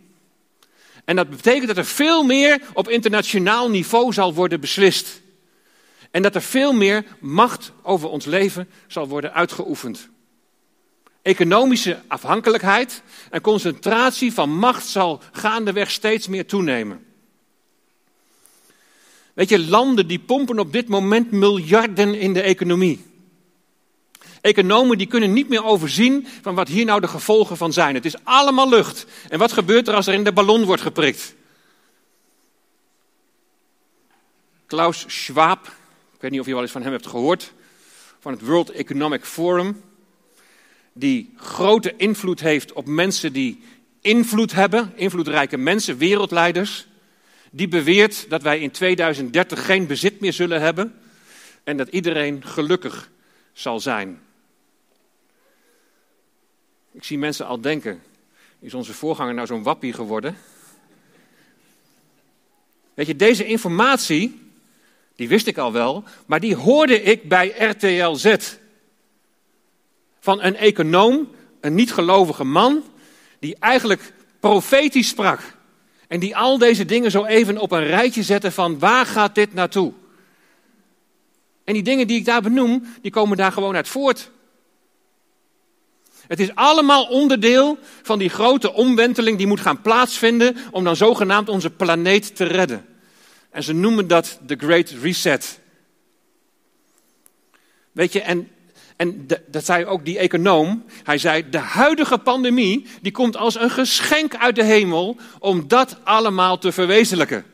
En 1.09 1.17
dat 1.17 1.31
betekent 1.31 1.67
dat 1.67 1.77
er 1.77 1.85
veel 1.85 2.23
meer 2.23 2.61
op 2.73 2.89
internationaal 2.89 3.71
niveau 3.71 4.13
zal 4.13 4.35
worden 4.35 4.61
beslist. 4.61 5.21
En 6.11 6.23
dat 6.23 6.35
er 6.35 6.43
veel 6.43 6.73
meer 6.73 7.05
macht 7.21 7.73
over 7.83 8.09
ons 8.09 8.25
leven 8.25 8.69
zal 8.87 9.09
worden 9.09 9.35
uitgeoefend. 9.35 10.09
Economische 11.23 12.01
afhankelijkheid 12.09 13.03
en 13.31 13.41
concentratie 13.41 14.33
van 14.33 14.51
macht 14.51 14.87
zal 14.87 15.23
gaandeweg 15.33 15.91
steeds 15.91 16.29
meer 16.29 16.47
toenemen. 16.47 17.05
Weet 19.35 19.49
je, 19.49 19.59
landen 19.59 20.07
die 20.07 20.19
pompen 20.21 20.59
op 20.59 20.73
dit 20.73 20.89
moment 20.89 21.31
miljarden 21.31 22.15
in 22.15 22.33
de 22.33 22.43
economie. 22.43 23.05
Economen 24.41 24.99
die 24.99 25.07
kunnen 25.07 25.33
niet 25.33 25.49
meer 25.49 25.65
overzien 25.65 26.27
van 26.43 26.55
wat 26.55 26.69
hier 26.69 26.85
nou 26.85 27.01
de 27.01 27.09
gevolgen 27.09 27.57
van 27.57 27.73
zijn. 27.73 27.95
Het 27.95 28.05
is 28.05 28.25
allemaal 28.25 28.69
lucht. 28.69 29.07
En 29.29 29.39
wat 29.39 29.53
gebeurt 29.53 29.89
er 29.89 29.95
als 29.95 30.07
er 30.07 30.15
in 30.15 30.25
de 30.25 30.33
ballon 30.33 30.65
wordt 30.65 30.83
geprikt? 30.83 31.35
Klaus 34.67 35.05
Schwab, 35.07 35.67
ik 36.15 36.21
weet 36.21 36.31
niet 36.31 36.41
of 36.41 36.47
je 36.47 36.53
wel 36.53 36.63
eens 36.63 36.73
van 36.73 36.83
hem 36.83 36.93
hebt 36.93 37.07
gehoord, 37.07 37.53
van 38.21 38.33
het 38.33 38.47
World 38.47 38.71
Economic 38.71 39.25
Forum, 39.25 39.83
die 40.93 41.35
grote 41.37 41.95
invloed 41.97 42.41
heeft 42.41 42.73
op 42.73 42.87
mensen 42.87 43.33
die 43.33 43.63
invloed 44.01 44.53
hebben, 44.53 44.93
invloedrijke 44.97 45.57
mensen, 45.57 45.99
wereldleiders 45.99 46.87
die 47.51 47.69
beweert 47.69 48.31
dat 48.31 48.43
wij 48.43 48.59
in 48.59 48.71
2030 48.71 49.67
geen 49.67 49.87
bezit 49.87 50.21
meer 50.21 50.33
zullen 50.33 50.61
hebben 50.61 50.95
en 51.65 51.77
dat 51.77 51.89
iedereen 51.89 52.45
gelukkig 52.45 53.11
zal 53.53 53.81
zijn. 53.81 54.21
Ik 56.93 57.05
zie 57.05 57.19
mensen 57.19 57.47
al 57.47 57.61
denken, 57.61 58.03
is 58.61 58.75
onze 58.75 58.93
voorganger 58.93 59.35
nou 59.35 59.47
zo'n 59.47 59.63
wappie 59.63 59.93
geworden? 59.93 60.37
Weet 62.95 63.07
je, 63.07 63.17
deze 63.17 63.45
informatie, 63.45 64.41
die 65.17 65.29
wist 65.29 65.47
ik 65.47 65.59
al 65.59 65.73
wel, 65.73 66.05
maar 66.27 66.41
die 66.41 66.57
hoorde 66.57 67.03
ik 67.03 67.29
bij 67.29 67.49
RTL 67.49 68.15
Z. 68.15 68.37
Van 70.21 70.43
een 70.43 70.57
econoom, 70.57 71.29
een 71.61 71.75
niet-gelovige 71.75 72.45
man, 72.45 72.85
die 73.39 73.57
eigenlijk 73.59 74.13
profetisch 74.41 75.09
sprak. 75.09 75.41
En 76.09 76.21
die 76.21 76.37
al 76.37 76.59
deze 76.59 76.85
dingen 76.85 77.11
zo 77.11 77.25
even 77.25 77.59
op 77.59 77.73
een 77.73 77.85
rijtje 77.85 78.23
zetten 78.23 78.53
van 78.53 78.79
waar 78.79 79.07
gaat 79.07 79.35
dit 79.35 79.55
naartoe? 79.55 79.93
En 81.65 81.75
die 81.75 81.83
dingen 81.83 82.07
die 82.07 82.19
ik 82.19 82.25
daar 82.25 82.43
benoem, 82.43 82.85
die 83.01 83.11
komen 83.11 83.37
daar 83.37 83.53
gewoon 83.53 83.77
uit 83.77 83.89
voort. 83.89 84.31
Het 86.29 86.41
is 86.41 86.55
allemaal 86.55 87.05
onderdeel 87.05 87.79
van 88.03 88.19
die 88.19 88.29
grote 88.29 88.73
omwenteling 88.73 89.39
die 89.39 89.47
moet 89.47 89.61
gaan 89.61 89.83
plaatsvinden 89.83 90.57
om 90.71 90.85
dan 90.85 90.97
zogenaamd 90.97 91.49
onze 91.49 91.71
planeet 91.71 92.37
te 92.37 92.45
redden. 92.45 92.87
En 93.51 93.63
ze 93.63 93.73
noemen 93.73 94.07
dat 94.07 94.39
de 94.47 94.57
Great 94.57 94.91
Reset. 94.91 95.61
Weet 97.93 98.13
je, 98.13 98.21
en 98.21 98.49
en 98.99 99.27
dat 99.47 99.65
zei 99.65 99.87
ook 99.87 100.05
die 100.05 100.19
econoom. 100.19 100.85
Hij 101.05 101.19
zei, 101.19 101.51
de 101.51 101.59
huidige 101.59 102.19
pandemie, 102.19 102.87
die 103.03 103.13
komt 103.13 103.37
als 103.37 103.61
een 103.61 103.71
geschenk 103.71 104.37
uit 104.37 104.55
de 104.55 104.65
hemel 104.65 105.17
om 105.39 105.69
dat 105.69 105.97
allemaal 106.05 106.59
te 106.59 106.73
verwezenlijken. 106.73 107.45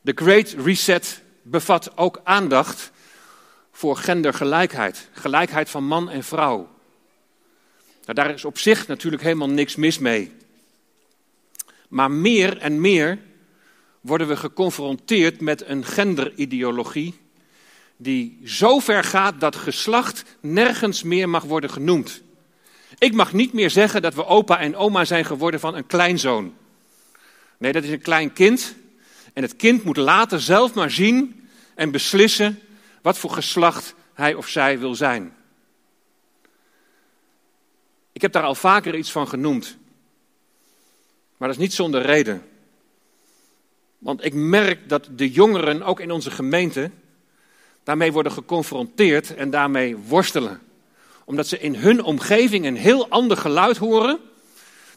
De 0.00 0.12
Great 0.14 0.54
Reset 0.64 1.22
bevat 1.42 1.96
ook 1.96 2.20
aandacht 2.24 2.90
voor 3.72 3.96
gendergelijkheid. 3.96 5.08
Gelijkheid 5.12 5.70
van 5.70 5.84
man 5.84 6.10
en 6.10 6.24
vrouw. 6.24 6.68
Nou, 8.08 8.20
daar 8.20 8.34
is 8.34 8.44
op 8.44 8.58
zich 8.58 8.86
natuurlijk 8.86 9.22
helemaal 9.22 9.50
niks 9.50 9.76
mis 9.76 9.98
mee. 9.98 10.32
Maar 11.88 12.10
meer 12.10 12.58
en 12.58 12.80
meer 12.80 13.18
worden 14.00 14.28
we 14.28 14.36
geconfronteerd 14.36 15.40
met 15.40 15.66
een 15.66 15.84
genderideologie 15.84 17.20
die 17.96 18.40
zo 18.44 18.78
ver 18.78 19.04
gaat 19.04 19.40
dat 19.40 19.56
geslacht 19.56 20.24
nergens 20.40 21.02
meer 21.02 21.28
mag 21.28 21.44
worden 21.44 21.70
genoemd. 21.70 22.22
Ik 22.98 23.12
mag 23.12 23.32
niet 23.32 23.52
meer 23.52 23.70
zeggen 23.70 24.02
dat 24.02 24.14
we 24.14 24.26
opa 24.26 24.58
en 24.58 24.76
oma 24.76 25.04
zijn 25.04 25.24
geworden 25.24 25.60
van 25.60 25.74
een 25.74 25.86
kleinzoon. 25.86 26.54
Nee, 27.58 27.72
dat 27.72 27.84
is 27.84 27.90
een 27.90 28.00
klein 28.00 28.32
kind. 28.32 28.74
En 29.32 29.42
het 29.42 29.56
kind 29.56 29.84
moet 29.84 29.96
later 29.96 30.40
zelf 30.40 30.74
maar 30.74 30.90
zien 30.90 31.48
en 31.74 31.90
beslissen 31.90 32.58
wat 33.02 33.18
voor 33.18 33.30
geslacht 33.30 33.94
hij 34.14 34.34
of 34.34 34.48
zij 34.48 34.78
wil 34.78 34.94
zijn. 34.94 35.36
Ik 38.18 38.24
heb 38.24 38.32
daar 38.32 38.42
al 38.42 38.54
vaker 38.54 38.94
iets 38.94 39.10
van 39.10 39.28
genoemd. 39.28 39.76
Maar 41.36 41.48
dat 41.48 41.56
is 41.56 41.62
niet 41.62 41.72
zonder 41.72 42.02
reden. 42.02 42.42
Want 43.98 44.24
ik 44.24 44.34
merk 44.34 44.88
dat 44.88 45.08
de 45.10 45.30
jongeren, 45.30 45.82
ook 45.82 46.00
in 46.00 46.10
onze 46.10 46.30
gemeente, 46.30 46.90
daarmee 47.82 48.12
worden 48.12 48.32
geconfronteerd 48.32 49.34
en 49.34 49.50
daarmee 49.50 49.96
worstelen. 49.96 50.60
Omdat 51.24 51.46
ze 51.46 51.60
in 51.60 51.74
hun 51.74 52.02
omgeving 52.02 52.66
een 52.66 52.76
heel 52.76 53.08
ander 53.08 53.36
geluid 53.36 53.76
horen 53.76 54.18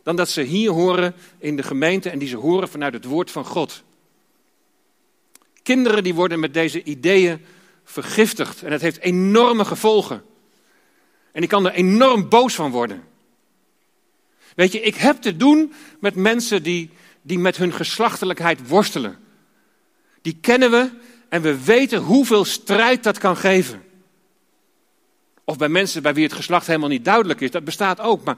dan 0.03 0.15
dat 0.15 0.29
ze 0.29 0.41
hier 0.41 0.71
horen 0.71 1.15
in 1.38 1.55
de 1.55 1.63
gemeente 1.63 2.10
en 2.10 2.19
die 2.19 2.27
ze 2.27 2.38
horen 2.38 2.69
vanuit 2.69 2.93
het 2.93 3.05
woord 3.05 3.31
van 3.31 3.45
God. 3.45 3.84
Kinderen 5.63 6.03
die 6.03 6.13
worden 6.13 6.39
met 6.39 6.53
deze 6.53 6.84
ideeën 6.84 7.45
vergiftigd 7.84 8.63
en 8.63 8.71
het 8.71 8.81
heeft 8.81 8.99
enorme 8.99 9.65
gevolgen. 9.65 10.23
En 11.31 11.43
ik 11.43 11.49
kan 11.49 11.65
er 11.65 11.73
enorm 11.73 12.29
boos 12.29 12.55
van 12.55 12.71
worden. 12.71 13.10
Weet 14.55 14.71
je, 14.71 14.81
ik 14.81 14.95
heb 14.95 15.21
te 15.21 15.37
doen 15.37 15.73
met 15.99 16.15
mensen 16.15 16.63
die, 16.63 16.89
die 17.21 17.39
met 17.39 17.57
hun 17.57 17.73
geslachtelijkheid 17.73 18.67
worstelen. 18.67 19.17
Die 20.21 20.37
kennen 20.41 20.71
we 20.71 20.89
en 21.29 21.41
we 21.41 21.63
weten 21.63 21.99
hoeveel 21.99 22.45
strijd 22.45 23.03
dat 23.03 23.17
kan 23.17 23.37
geven. 23.37 23.83
Of 25.43 25.57
bij 25.57 25.69
mensen 25.69 26.01
bij 26.01 26.13
wie 26.13 26.23
het 26.23 26.33
geslacht 26.33 26.67
helemaal 26.67 26.89
niet 26.89 27.05
duidelijk 27.05 27.41
is, 27.41 27.51
dat 27.51 27.63
bestaat 27.63 27.99
ook. 27.99 28.23
Maar 28.23 28.37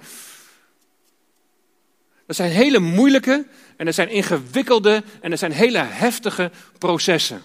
dat 2.26 2.36
zijn 2.36 2.52
hele 2.52 2.80
moeilijke 2.80 3.47
en 3.78 3.86
dat 3.86 3.95
zijn 3.95 4.10
ingewikkelde 4.10 5.04
en 5.21 5.30
dat 5.30 5.39
zijn 5.39 5.52
hele 5.52 5.78
heftige 5.78 6.52
processen. 6.78 7.41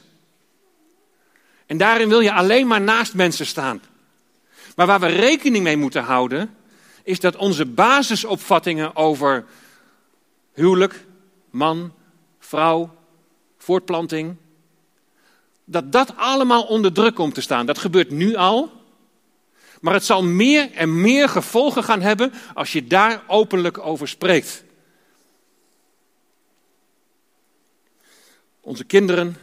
En 1.66 1.76
daarin 1.76 2.08
wil 2.08 2.20
je 2.20 2.32
alleen 2.32 2.66
maar 2.66 2.80
naast 2.80 3.14
mensen 3.14 3.46
staan. 3.46 3.82
Maar 4.76 4.86
waar 4.86 5.00
we 5.00 5.06
rekening 5.06 5.64
mee 5.64 5.76
moeten 5.76 6.02
houden, 6.02 6.54
is 7.08 7.20
dat 7.20 7.36
onze 7.36 7.66
basisopvattingen 7.66 8.96
over 8.96 9.44
huwelijk, 10.52 11.04
man, 11.50 11.92
vrouw, 12.38 12.94
voortplanting, 13.58 14.36
dat 15.64 15.92
dat 15.92 16.16
allemaal 16.16 16.62
onder 16.62 16.92
druk 16.92 17.14
komt 17.14 17.34
te 17.34 17.40
staan. 17.40 17.66
Dat 17.66 17.78
gebeurt 17.78 18.10
nu 18.10 18.34
al. 18.34 18.72
Maar 19.80 19.94
het 19.94 20.04
zal 20.04 20.22
meer 20.22 20.72
en 20.72 21.00
meer 21.00 21.28
gevolgen 21.28 21.84
gaan 21.84 22.00
hebben 22.00 22.32
als 22.54 22.72
je 22.72 22.86
daar 22.86 23.22
openlijk 23.26 23.78
over 23.78 24.08
spreekt. 24.08 24.64
Onze 28.60 28.84
kinderen 28.84 29.36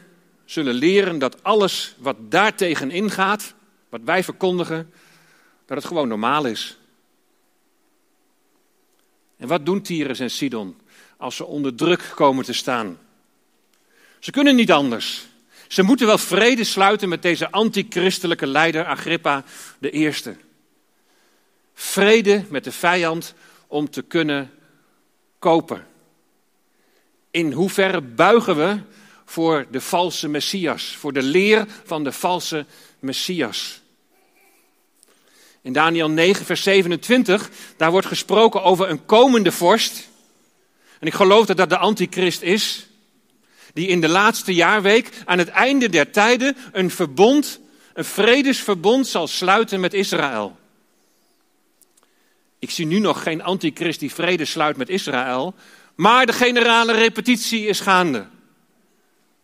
zullen 0.45 0.73
leren 0.73 1.19
dat 1.19 1.43
alles 1.43 1.95
wat 1.97 2.15
daartegen 2.19 2.91
ingaat, 2.91 3.53
wat 3.89 4.01
wij 4.03 4.23
verkondigen, 4.23 4.91
dat 5.65 5.77
het 5.77 5.85
gewoon 5.85 6.07
normaal 6.07 6.45
is. 6.45 6.77
En 9.37 9.47
wat 9.47 9.65
doen 9.65 9.81
Tyrus 9.81 10.19
en 10.19 10.31
Sidon 10.31 10.77
als 11.17 11.35
ze 11.35 11.45
onder 11.45 11.75
druk 11.75 12.11
komen 12.15 12.45
te 12.45 12.53
staan? 12.53 12.99
Ze 14.19 14.31
kunnen 14.31 14.55
niet 14.55 14.71
anders. 14.71 15.25
Ze 15.67 15.83
moeten 15.83 16.07
wel 16.07 16.17
vrede 16.17 16.63
sluiten 16.63 17.09
met 17.09 17.21
deze 17.21 17.51
antichristelijke 17.51 18.47
leider 18.47 18.85
Agrippa 18.85 19.43
de 19.79 19.89
Eerste. 19.89 20.35
Vrede 21.73 22.45
met 22.49 22.63
de 22.63 22.71
vijand 22.71 23.33
om 23.67 23.89
te 23.89 24.01
kunnen 24.01 24.51
kopen. 25.39 25.87
In 27.31 27.51
hoeverre 27.51 28.01
buigen 28.01 28.55
we 28.55 28.79
voor 29.25 29.65
de 29.71 29.81
valse 29.81 30.27
Messias, 30.27 30.95
voor 30.95 31.13
de 31.13 31.23
leer 31.23 31.65
van 31.83 32.03
de 32.03 32.11
valse 32.11 32.65
Messias? 32.99 33.81
In 35.65 35.73
Daniel 35.73 36.09
9, 36.09 36.45
vers 36.45 36.63
27, 36.63 37.49
daar 37.77 37.91
wordt 37.91 38.07
gesproken 38.07 38.63
over 38.63 38.89
een 38.89 39.05
komende 39.05 39.51
vorst. 39.51 40.09
En 40.99 41.07
ik 41.07 41.13
geloof 41.13 41.45
dat 41.45 41.57
dat 41.57 41.69
de 41.69 41.77
antichrist 41.77 42.41
is 42.41 42.87
die 43.73 43.87
in 43.87 44.01
de 44.01 44.09
laatste 44.09 44.53
jaarweek 44.53 45.09
aan 45.25 45.37
het 45.37 45.47
einde 45.47 45.89
der 45.89 46.11
tijden 46.11 46.57
een 46.71 46.91
verbond, 46.91 47.59
een 47.93 48.05
vredesverbond 48.05 49.07
zal 49.07 49.27
sluiten 49.27 49.79
met 49.79 49.93
Israël. 49.93 50.57
Ik 52.59 52.71
zie 52.71 52.85
nu 52.85 52.99
nog 52.99 53.23
geen 53.23 53.43
antichrist 53.43 53.99
die 53.99 54.13
vrede 54.13 54.45
sluit 54.45 54.77
met 54.77 54.89
Israël, 54.89 55.53
maar 55.95 56.25
de 56.25 56.33
generale 56.33 56.93
repetitie 56.93 57.65
is 57.65 57.79
gaande. 57.79 58.25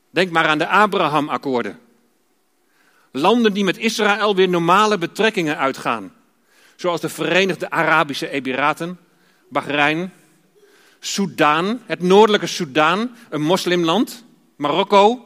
Denk 0.10 0.31
maar 0.31 0.47
aan 0.47 0.57
de 0.57 0.67
Abraham-akkoorden. 0.67 1.79
Landen 3.12 3.54
die 3.54 3.63
met 3.63 3.78
Israël 3.78 4.36
weer 4.36 4.50
normale 4.50 4.97
betrekkingen 4.97 5.58
uitgaan. 5.58 6.13
Zoals 6.76 7.02
de 7.02 7.10
Verenigde 7.10 7.69
Arabische 7.69 8.30
Emiraten, 8.30 9.00
Bahrein, 9.50 10.13
Soudaan, 11.00 11.82
het 11.86 12.02
noordelijke 12.02 12.47
Soudaan, 12.47 13.15
een 13.30 13.41
moslimland, 13.41 14.24
Marokko. 14.56 15.26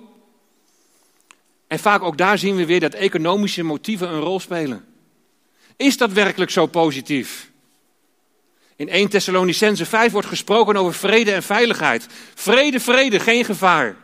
En 1.67 1.80
vaak 1.80 2.02
ook 2.02 2.17
daar 2.17 2.38
zien 2.38 2.56
we 2.56 2.65
weer 2.65 2.80
dat 2.80 2.93
economische 2.93 3.63
motieven 3.63 4.10
een 4.10 4.19
rol 4.19 4.39
spelen. 4.39 4.86
Is 5.78 5.98
dat 5.98 6.12
werkelijk 6.12 6.52
zo 6.52 6.65
positief? 6.65 7.52
In 8.76 8.89
1 8.89 9.10
Thessalonicense 9.10 9.86
5 9.86 10.12
wordt 10.12 10.28
gesproken 10.28 10.76
over 10.76 10.93
vrede 10.93 11.32
en 11.32 11.43
veiligheid. 11.43 12.08
Vrede, 12.34 12.80
vrede, 12.80 13.19
geen 13.19 13.45
gevaar. 13.45 13.95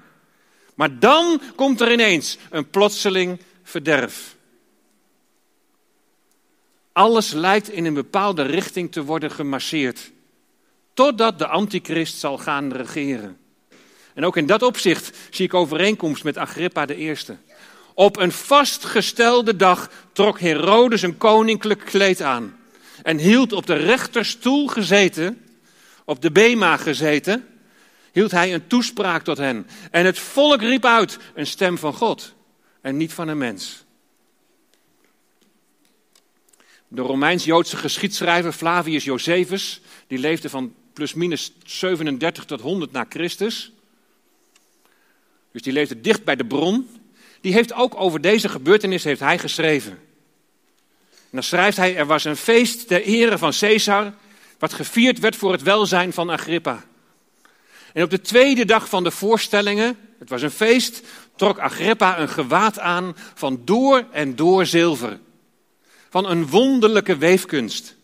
Maar 0.75 0.99
dan 0.99 1.41
komt 1.55 1.81
er 1.81 1.91
ineens 1.91 2.37
een 2.49 2.69
plotseling 2.69 3.39
verderf. 3.63 4.35
Alles 6.91 7.31
lijkt 7.31 7.69
in 7.69 7.85
een 7.85 7.93
bepaalde 7.93 8.41
richting 8.41 8.91
te 8.91 9.03
worden 9.03 9.31
gemasseerd. 9.31 10.11
Totdat 10.93 11.39
de 11.39 11.47
antichrist 11.47 12.17
zal 12.17 12.37
gaan 12.37 12.73
regeren. 12.73 13.37
En 14.13 14.25
ook 14.25 14.37
in 14.37 14.45
dat 14.45 14.61
opzicht 14.61 15.17
zie 15.29 15.45
ik 15.45 15.53
overeenkomst 15.53 16.23
met 16.23 16.37
Agrippa 16.37 16.85
de 16.85 16.95
Eerste. 16.95 17.37
Op 17.93 18.17
een 18.17 18.31
vastgestelde 18.31 19.55
dag 19.55 19.89
trok 20.13 20.39
Herodes 20.39 21.01
een 21.01 21.17
koninklijk 21.17 21.85
kleed 21.85 22.21
aan. 22.21 22.59
En 23.03 23.17
hield 23.17 23.53
op 23.53 23.65
de 23.65 23.73
rechterstoel 23.73 24.67
gezeten, 24.67 25.45
op 26.05 26.21
de 26.21 26.31
bema 26.31 26.77
gezeten, 26.77 27.47
hield 28.11 28.31
hij 28.31 28.53
een 28.53 28.67
toespraak 28.67 29.23
tot 29.23 29.37
hen. 29.37 29.67
En 29.91 30.05
het 30.05 30.19
volk 30.19 30.61
riep 30.61 30.85
uit 30.85 31.17
een 31.33 31.47
stem 31.47 31.77
van 31.77 31.93
God 31.93 32.33
en 32.81 32.97
niet 32.97 33.13
van 33.13 33.27
een 33.27 33.37
mens. 33.37 33.83
De 36.87 37.01
Romeins-Joodse 37.01 37.77
geschiedschrijver 37.77 38.51
Flavius 38.51 39.03
Josephus, 39.03 39.81
die 40.07 40.17
leefde 40.17 40.49
van 40.49 40.73
plusminus 40.93 41.51
37 41.65 42.45
tot 42.45 42.61
100 42.61 42.91
na 42.91 43.05
Christus. 43.09 43.71
Dus 45.51 45.61
die 45.61 45.73
leefde 45.73 46.01
dicht 46.01 46.23
bij 46.23 46.35
de 46.35 46.45
bron. 46.45 46.89
Die 47.41 47.53
heeft 47.53 47.73
ook 47.73 47.95
over 47.95 48.21
deze 48.21 48.49
gebeurtenis 48.49 49.03
heeft 49.03 49.19
hij 49.19 49.39
geschreven. 49.39 49.91
En 51.11 51.37
dan 51.37 51.43
schrijft 51.43 51.77
hij, 51.77 51.95
er 51.95 52.05
was 52.05 52.23
een 52.23 52.37
feest 52.37 52.87
ter 52.87 53.01
ere 53.01 53.37
van 53.37 53.53
Caesar, 53.59 54.13
wat 54.59 54.73
gevierd 54.73 55.19
werd 55.19 55.35
voor 55.35 55.51
het 55.51 55.61
welzijn 55.61 56.13
van 56.13 56.29
Agrippa. 56.29 56.85
En 57.93 58.03
op 58.03 58.09
de 58.09 58.21
tweede 58.21 58.65
dag 58.65 58.89
van 58.89 59.03
de 59.03 59.11
voorstellingen, 59.11 59.97
het 60.19 60.29
was 60.29 60.41
een 60.41 60.51
feest, 60.51 61.01
trok 61.41 61.59
Agrippa 61.59 62.19
een 62.19 62.29
gewaad 62.29 62.79
aan 62.79 63.15
van 63.33 63.61
door 63.65 64.05
en 64.11 64.35
door 64.35 64.65
zilver. 64.65 65.19
Van 66.09 66.29
een 66.29 66.47
wonderlijke 66.47 67.17
weefkunst. 67.17 67.95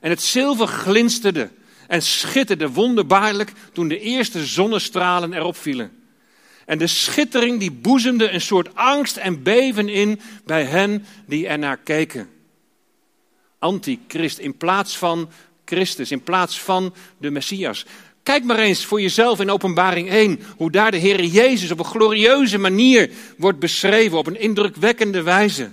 En 0.00 0.10
het 0.10 0.22
zilver 0.22 0.66
glinsterde 0.66 1.50
en 1.86 2.02
schitterde 2.02 2.70
wonderbaarlijk 2.70 3.52
toen 3.72 3.88
de 3.88 4.00
eerste 4.00 4.46
zonnestralen 4.46 5.32
erop 5.32 5.56
vielen. 5.56 6.02
En 6.66 6.78
de 6.78 6.86
schittering 6.86 7.60
die 7.60 7.72
boezemde 7.72 8.30
een 8.30 8.40
soort 8.40 8.74
angst 8.74 9.16
en 9.16 9.42
beven 9.42 9.88
in 9.88 10.20
bij 10.44 10.64
hen 10.64 11.04
die 11.26 11.46
er 11.46 11.58
naar 11.58 11.76
keken. 11.76 12.28
Antichrist 13.58 14.38
in 14.38 14.56
plaats 14.56 14.98
van 14.98 15.30
Christus, 15.64 16.10
in 16.10 16.22
plaats 16.22 16.60
van 16.60 16.94
de 17.18 17.30
Messias. 17.30 17.86
Kijk 18.28 18.44
maar 18.44 18.58
eens 18.58 18.84
voor 18.84 19.00
jezelf 19.00 19.40
in 19.40 19.50
Openbaring 19.50 20.08
1 20.08 20.40
hoe 20.56 20.70
daar 20.70 20.90
de 20.90 20.96
Heer 20.96 21.24
Jezus 21.24 21.70
op 21.70 21.78
een 21.78 21.84
glorieuze 21.84 22.58
manier 22.58 23.10
wordt 23.36 23.58
beschreven, 23.58 24.18
op 24.18 24.26
een 24.26 24.40
indrukwekkende 24.40 25.22
wijze. 25.22 25.70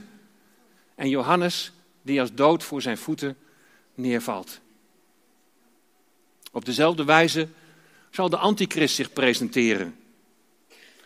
En 0.96 1.10
Johannes, 1.10 1.72
die 2.02 2.20
als 2.20 2.34
dood 2.34 2.64
voor 2.64 2.82
zijn 2.82 2.98
voeten 2.98 3.38
neervalt. 3.96 4.60
Op 6.52 6.66
dezelfde 6.66 7.04
wijze 7.04 7.48
zal 8.12 8.30
de 8.30 8.38
antichrist 8.38 8.96
zich 8.96 9.14
presenteren. 9.14 9.96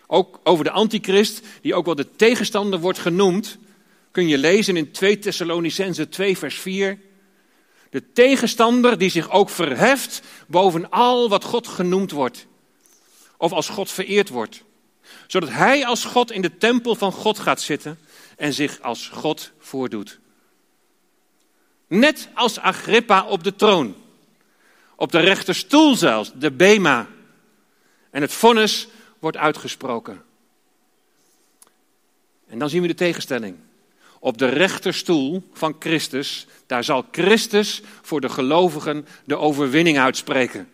Ook 0.07 0.39
over 0.43 0.63
de 0.63 0.71
antichrist, 0.71 1.41
die 1.61 1.75
ook 1.75 1.85
wel 1.85 1.95
de 1.95 2.15
tegenstander 2.15 2.79
wordt 2.79 2.99
genoemd, 2.99 3.57
kun 4.11 4.27
je 4.27 4.37
lezen 4.37 4.77
in 4.77 4.91
2 4.91 5.19
Thessalonicense 5.19 6.09
2 6.09 6.37
vers 6.37 6.59
4. 6.59 6.99
De 7.89 8.11
tegenstander 8.11 8.97
die 8.97 9.09
zich 9.09 9.29
ook 9.29 9.49
verheft 9.49 10.21
boven 10.47 10.89
al 10.89 11.29
wat 11.29 11.43
God 11.43 11.67
genoemd 11.67 12.11
wordt. 12.11 12.47
Of 13.37 13.51
als 13.51 13.69
God 13.69 13.91
vereerd 13.91 14.29
wordt. 14.29 14.63
Zodat 15.27 15.49
hij 15.49 15.85
als 15.85 16.05
God 16.05 16.31
in 16.31 16.41
de 16.41 16.57
tempel 16.57 16.95
van 16.95 17.11
God 17.11 17.39
gaat 17.39 17.61
zitten 17.61 17.99
en 18.37 18.53
zich 18.53 18.81
als 18.81 19.07
God 19.07 19.51
voordoet. 19.59 20.19
Net 21.87 22.29
als 22.33 22.59
Agrippa 22.59 23.25
op 23.25 23.43
de 23.43 23.55
troon. 23.55 23.95
Op 24.95 25.11
de 25.11 25.19
rechterstoel 25.19 25.95
zelfs, 25.95 26.31
de 26.35 26.51
Bema. 26.51 27.07
En 28.09 28.21
het 28.21 28.33
vonnis 28.33 28.87
wordt 29.19 29.37
uitgesproken. 29.37 30.23
En 32.47 32.59
dan 32.59 32.69
zien 32.69 32.81
we 32.81 32.87
de 32.87 32.93
tegenstelling. 32.93 33.57
Op 34.19 34.37
de 34.37 34.47
rechterstoel 34.47 35.43
van 35.53 35.75
Christus, 35.79 36.47
daar 36.65 36.83
zal 36.83 37.05
Christus 37.11 37.81
voor 38.01 38.21
de 38.21 38.29
gelovigen 38.29 39.07
de 39.25 39.37
overwinning 39.37 39.99
uitspreken. 39.99 40.69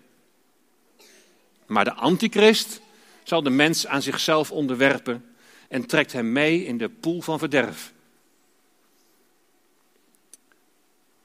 Maar 1.65 1.84
de 1.84 1.93
antichrist 1.93 2.81
zal 3.23 3.43
de 3.43 3.49
mens 3.49 3.88
aan 3.88 4.01
zichzelf 4.01 4.51
onderwerpen 4.51 5.25
en 5.69 5.86
trekt 5.86 6.13
hem 6.13 6.31
mee 6.31 6.65
in 6.65 6.77
de 6.77 6.89
poel 6.89 7.21
van 7.21 7.39
verderf. 7.39 7.93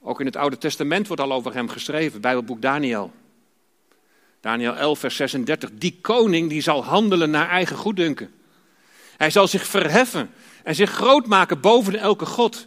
Ook 0.02 0.20
in 0.20 0.26
het 0.26 0.36
Oude 0.36 0.58
Testament 0.58 1.06
wordt 1.06 1.22
al 1.22 1.32
over 1.32 1.54
hem 1.54 1.68
geschreven, 1.68 2.20
Bijbelboek 2.20 2.62
Daniel. 2.62 3.12
Daniel 4.40 4.76
11, 4.76 4.98
vers 4.98 5.16
36. 5.16 5.70
Die 5.72 5.98
koning 6.00 6.48
die 6.48 6.60
zal 6.60 6.84
handelen 6.84 7.30
naar 7.30 7.48
eigen 7.48 7.76
goeddunken. 7.76 8.34
Hij 9.16 9.30
zal 9.30 9.48
zich 9.48 9.66
verheffen 9.66 10.30
en 10.70 10.76
zich 10.76 10.90
groot 10.90 11.26
maken 11.26 11.60
boven 11.60 11.98
elke 11.98 12.26
god. 12.26 12.66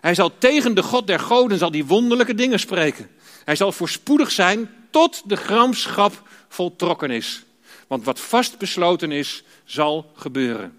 Hij 0.00 0.14
zal 0.14 0.38
tegen 0.38 0.74
de 0.74 0.82
God 0.82 1.06
der 1.06 1.20
goden 1.20 1.58
zal 1.58 1.70
die 1.70 1.84
wonderlijke 1.84 2.34
dingen 2.34 2.58
spreken. 2.58 3.10
Hij 3.44 3.56
zal 3.56 3.72
voorspoedig 3.72 4.30
zijn 4.30 4.70
tot 4.90 5.22
de 5.24 5.36
gramschap 5.36 6.28
voltrokken 6.48 7.10
is. 7.10 7.42
Want 7.86 8.04
wat 8.04 8.20
vast 8.20 8.58
besloten 8.58 9.12
is, 9.12 9.44
zal 9.64 10.10
gebeuren. 10.14 10.78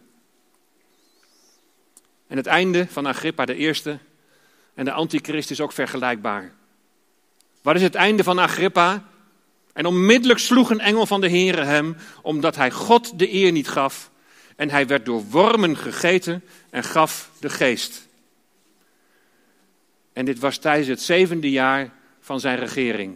En 2.27 2.37
het 2.37 2.47
einde 2.47 2.87
van 2.89 3.07
Agrippa 3.07 3.45
de 3.45 3.55
eerste 3.55 3.99
en 4.73 4.85
de 4.85 4.91
antichrist 4.91 5.51
is 5.51 5.61
ook 5.61 5.71
vergelijkbaar. 5.71 6.53
Wat 7.61 7.75
is 7.75 7.81
het 7.81 7.95
einde 7.95 8.23
van 8.23 8.39
Agrippa? 8.39 9.07
En 9.73 9.85
onmiddellijk 9.85 10.39
sloeg 10.39 10.69
een 10.69 10.79
engel 10.79 11.05
van 11.05 11.21
de 11.21 11.29
Heere 11.29 11.63
hem, 11.63 11.97
omdat 12.21 12.55
hij 12.55 12.71
God 12.71 13.19
de 13.19 13.33
eer 13.33 13.51
niet 13.51 13.69
gaf. 13.69 14.11
En 14.59 14.69
hij 14.69 14.87
werd 14.87 15.05
door 15.05 15.23
wormen 15.29 15.77
gegeten 15.77 16.43
en 16.69 16.83
gaf 16.83 17.29
de 17.39 17.49
geest. 17.49 18.07
En 20.13 20.25
dit 20.25 20.39
was 20.39 20.57
tijdens 20.57 20.87
het 20.87 21.01
zevende 21.01 21.49
jaar 21.49 21.91
van 22.19 22.39
zijn 22.39 22.57
regering. 22.57 23.15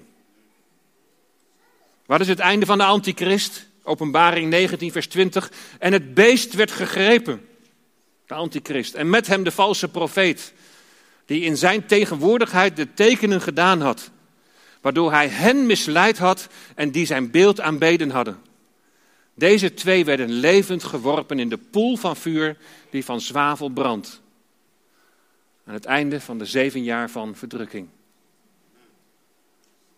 Wat 2.06 2.19
is 2.19 2.27
het 2.27 2.39
einde 2.39 2.65
van 2.65 2.77
de 2.77 2.84
antichrist? 2.84 3.67
Openbaring 3.84 4.49
19, 4.49 4.91
vers 4.91 5.08
20. 5.08 5.51
En 5.79 5.93
het 5.93 6.13
beest 6.13 6.53
werd 6.53 6.71
gegrepen, 6.71 7.47
de 8.27 8.34
antichrist. 8.34 8.93
En 8.93 9.10
met 9.10 9.27
hem 9.27 9.43
de 9.43 9.51
valse 9.51 9.88
profeet, 9.88 10.53
die 11.25 11.41
in 11.41 11.58
zijn 11.58 11.86
tegenwoordigheid 11.86 12.75
de 12.75 12.93
tekenen 12.93 13.41
gedaan 13.41 13.82
had 13.82 14.12
waardoor 14.82 15.12
hij 15.12 15.27
hen 15.27 15.65
misleid 15.65 16.17
had 16.17 16.47
en 16.75 16.91
die 16.91 17.06
zijn 17.06 17.32
beeld 17.32 17.62
aanbeden 17.62 18.10
hadden. 18.10 18.41
Deze 19.34 19.74
twee 19.74 20.06
werden 20.06 20.32
levend 20.32 20.84
geworpen 20.84 21.39
in 21.39 21.50
de 21.50 21.58
poel 21.58 21.96
van 21.96 22.15
vuur 22.15 22.58
die 22.89 23.06
van 23.06 23.22
zwavel 23.22 23.69
brandt. 23.69 24.22
Aan 25.65 25.74
het 25.74 25.86
einde 25.86 26.22
van 26.22 26.38
de 26.38 26.46
zeven 26.46 26.84
jaar 26.84 27.10
van 27.10 27.36
verdrukking. 27.36 27.88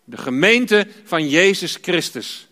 De 0.04 0.16
gemeente 0.16 0.86
van 1.04 1.28
Jezus 1.28 1.78
Christus, 1.82 2.48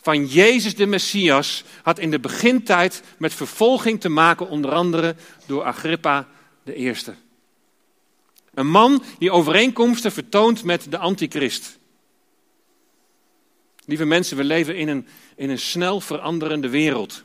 van 0.00 0.26
Jezus 0.26 0.74
de 0.74 0.86
Messias, 0.86 1.64
had 1.82 1.98
in 1.98 2.10
de 2.10 2.20
begintijd 2.20 3.02
met 3.18 3.34
vervolging 3.34 4.00
te 4.00 4.08
maken, 4.08 4.48
onder 4.48 4.72
andere 4.72 5.16
door 5.46 5.62
Agrippa 5.62 6.28
de 6.62 6.74
Eerste. 6.74 7.14
Een 8.54 8.70
man 8.70 9.02
die 9.18 9.30
overeenkomsten 9.30 10.12
vertoont 10.12 10.64
met 10.64 10.86
de 10.90 10.98
antichrist. 10.98 11.78
Lieve 13.86 14.04
mensen, 14.04 14.36
we 14.36 14.44
leven 14.44 14.76
in 14.76 14.88
een, 14.88 15.06
in 15.36 15.50
een 15.50 15.58
snel 15.58 16.00
veranderende 16.00 16.68
wereld. 16.68 17.24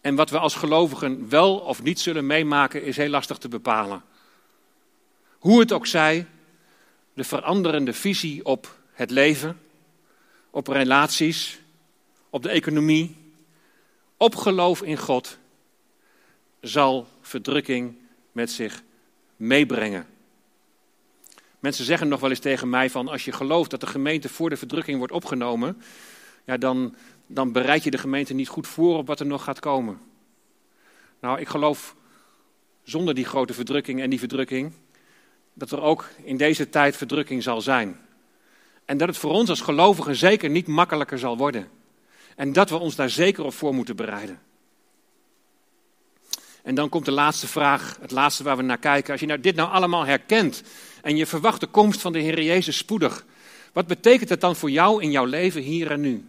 En 0.00 0.14
wat 0.14 0.30
we 0.30 0.38
als 0.38 0.54
gelovigen 0.54 1.28
wel 1.28 1.58
of 1.58 1.82
niet 1.82 2.00
zullen 2.00 2.26
meemaken, 2.26 2.82
is 2.82 2.96
heel 2.96 3.08
lastig 3.08 3.38
te 3.38 3.48
bepalen. 3.48 4.02
Hoe 5.38 5.60
het 5.60 5.72
ook 5.72 5.86
zij, 5.86 6.26
de 7.14 7.24
veranderende 7.24 7.92
visie 7.92 8.44
op 8.44 8.78
het 8.92 9.10
leven, 9.10 9.60
op 10.50 10.66
relaties, 10.66 11.58
op 12.30 12.42
de 12.42 12.48
economie, 12.48 13.16
op 14.16 14.34
geloof 14.34 14.82
in 14.82 14.96
God, 14.96 15.38
zal 16.60 17.08
verdrukking 17.20 17.96
met 18.32 18.50
zich 18.50 18.82
meebrengen. 19.36 20.06
Mensen 21.66 21.84
zeggen 21.84 22.08
nog 22.08 22.20
wel 22.20 22.30
eens 22.30 22.38
tegen 22.38 22.68
mij 22.68 22.90
van 22.90 23.08
als 23.08 23.24
je 23.24 23.32
gelooft 23.32 23.70
dat 23.70 23.80
de 23.80 23.86
gemeente 23.86 24.28
voor 24.28 24.50
de 24.50 24.56
verdrukking 24.56 24.98
wordt 24.98 25.12
opgenomen, 25.12 25.82
ja, 26.44 26.56
dan, 26.56 26.94
dan 27.26 27.52
bereid 27.52 27.84
je 27.84 27.90
de 27.90 27.98
gemeente 27.98 28.34
niet 28.34 28.48
goed 28.48 28.66
voor 28.66 28.96
op 28.96 29.06
wat 29.06 29.20
er 29.20 29.26
nog 29.26 29.44
gaat 29.44 29.60
komen. 29.60 30.00
Nou, 31.20 31.40
ik 31.40 31.48
geloof 31.48 31.94
zonder 32.82 33.14
die 33.14 33.24
grote 33.24 33.54
verdrukking 33.54 34.00
en 34.00 34.10
die 34.10 34.18
verdrukking, 34.18 34.72
dat 35.52 35.70
er 35.70 35.80
ook 35.80 36.08
in 36.22 36.36
deze 36.36 36.68
tijd 36.68 36.96
verdrukking 36.96 37.42
zal 37.42 37.60
zijn. 37.60 38.00
En 38.84 38.96
dat 38.96 39.08
het 39.08 39.16
voor 39.16 39.32
ons 39.32 39.48
als 39.48 39.60
gelovigen 39.60 40.16
zeker 40.16 40.50
niet 40.50 40.66
makkelijker 40.66 41.18
zal 41.18 41.36
worden. 41.36 41.68
En 42.36 42.52
dat 42.52 42.70
we 42.70 42.76
ons 42.76 42.96
daar 42.96 43.10
zeker 43.10 43.44
op 43.44 43.54
voor 43.54 43.74
moeten 43.74 43.96
bereiden. 43.96 44.40
En 46.66 46.74
dan 46.74 46.88
komt 46.88 47.04
de 47.04 47.10
laatste 47.10 47.46
vraag, 47.46 47.96
het 48.00 48.10
laatste 48.10 48.42
waar 48.42 48.56
we 48.56 48.62
naar 48.62 48.78
kijken. 48.78 49.12
Als 49.12 49.20
je 49.20 49.26
nou 49.26 49.40
dit 49.40 49.54
nou 49.54 49.70
allemaal 49.70 50.06
herkent 50.06 50.62
en 51.06 51.16
je 51.16 51.26
verwacht 51.26 51.60
de 51.60 51.66
komst 51.66 52.00
van 52.00 52.12
de 52.12 52.18
Heer 52.18 52.42
Jezus 52.42 52.76
spoedig, 52.76 53.24
wat 53.72 53.86
betekent 53.86 54.28
het 54.28 54.40
dan 54.40 54.56
voor 54.56 54.70
jou 54.70 55.02
in 55.02 55.10
jouw 55.10 55.24
leven 55.24 55.62
hier 55.62 55.90
en 55.90 56.00
nu? 56.00 56.24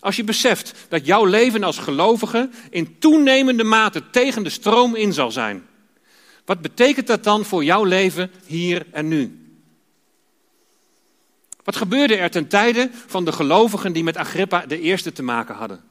Als 0.00 0.16
je 0.16 0.24
beseft 0.24 0.74
dat 0.88 1.06
jouw 1.06 1.24
leven 1.24 1.64
als 1.64 1.78
gelovige 1.78 2.50
in 2.70 2.98
toenemende 2.98 3.64
mate 3.64 4.10
tegen 4.10 4.42
de 4.42 4.50
stroom 4.50 4.94
in 4.94 5.12
zal 5.12 5.30
zijn, 5.30 5.66
wat 6.44 6.60
betekent 6.60 7.06
dat 7.06 7.24
dan 7.24 7.44
voor 7.44 7.64
jouw 7.64 7.84
leven 7.84 8.30
hier 8.46 8.86
en 8.90 9.08
nu? 9.08 9.40
Wat 11.64 11.76
gebeurde 11.76 12.16
er 12.16 12.30
ten 12.30 12.48
tijde 12.48 12.90
van 13.06 13.24
de 13.24 13.32
gelovigen 13.32 13.92
die 13.92 14.04
met 14.04 14.16
Agrippa 14.16 14.66
de 14.66 14.80
eerste 14.80 15.12
te 15.12 15.22
maken 15.22 15.54
hadden? 15.54 15.84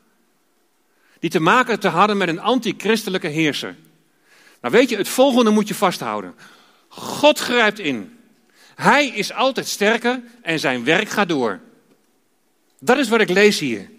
die 1.19 1.29
te 1.29 1.39
maken 1.39 1.79
te 1.79 1.87
hadden 1.87 2.17
met 2.17 2.27
een 2.27 2.39
antichristelijke 2.39 3.27
heerser. 3.27 3.75
Nou 4.61 4.73
weet 4.73 4.89
je, 4.89 4.97
het 4.97 5.07
volgende 5.07 5.51
moet 5.51 5.67
je 5.67 5.75
vasthouden. 5.75 6.35
God 6.95 7.39
grijpt 7.39 7.79
in. 7.79 8.19
Hij 8.75 9.07
is 9.07 9.33
altijd 9.33 9.67
sterker 9.67 10.23
en 10.41 10.59
zijn 10.59 10.83
werk 10.83 11.09
gaat 11.09 11.29
door. 11.29 11.59
Dat 12.79 12.97
is 12.97 13.09
wat 13.09 13.21
ik 13.21 13.29
lees 13.29 13.59
hier. 13.59 13.89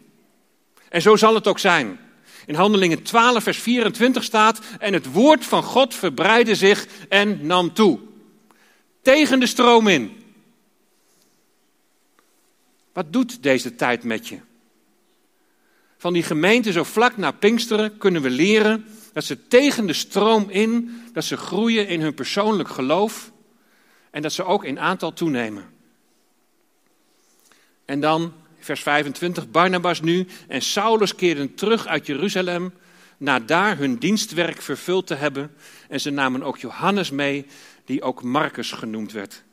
En 0.88 1.02
zo 1.02 1.16
zal 1.16 1.34
het 1.34 1.46
ook 1.46 1.58
zijn. 1.58 1.98
In 2.46 2.54
Handelingen 2.54 3.02
12, 3.02 3.42
vers 3.42 3.58
24 3.58 4.24
staat: 4.24 4.60
En 4.78 4.92
het 4.92 5.12
woord 5.12 5.44
van 5.44 5.62
God 5.62 5.94
verbreidde 5.94 6.54
zich 6.54 6.86
en 7.08 7.46
nam 7.46 7.72
toe. 7.72 7.98
Tegen 9.02 9.40
de 9.40 9.46
stroom 9.46 9.88
in. 9.88 10.24
Wat 12.92 13.12
doet 13.12 13.42
deze 13.42 13.74
tijd 13.74 14.04
met 14.04 14.28
je? 14.28 14.38
van 15.98 16.12
die 16.12 16.22
gemeente 16.22 16.72
zo 16.72 16.84
vlak 16.84 17.16
na 17.16 17.30
Pinksteren 17.30 17.98
kunnen 17.98 18.22
we 18.22 18.30
leren 18.30 18.84
dat 19.16 19.24
ze 19.24 19.46
tegen 19.46 19.86
de 19.86 19.92
stroom 19.92 20.50
in, 20.50 21.02
dat 21.12 21.24
ze 21.24 21.36
groeien 21.36 21.88
in 21.88 22.00
hun 22.00 22.14
persoonlijk 22.14 22.68
geloof 22.68 23.32
en 24.10 24.22
dat 24.22 24.32
ze 24.32 24.44
ook 24.44 24.64
in 24.64 24.80
aantal 24.80 25.12
toenemen. 25.12 25.64
En 27.84 28.00
dan, 28.00 28.32
vers 28.58 28.82
25, 28.82 29.50
Barnabas 29.50 30.00
nu 30.00 30.26
en 30.48 30.62
Saulus 30.62 31.14
keerden 31.14 31.54
terug 31.54 31.86
uit 31.86 32.06
Jeruzalem, 32.06 32.74
na 33.16 33.40
daar 33.40 33.78
hun 33.78 33.96
dienstwerk 33.98 34.62
vervuld 34.62 35.06
te 35.06 35.14
hebben. 35.14 35.54
En 35.88 36.00
ze 36.00 36.10
namen 36.10 36.42
ook 36.42 36.58
Johannes 36.58 37.10
mee, 37.10 37.46
die 37.84 38.02
ook 38.02 38.22
Marcus 38.22 38.72
genoemd 38.72 39.12
werd. 39.12 39.44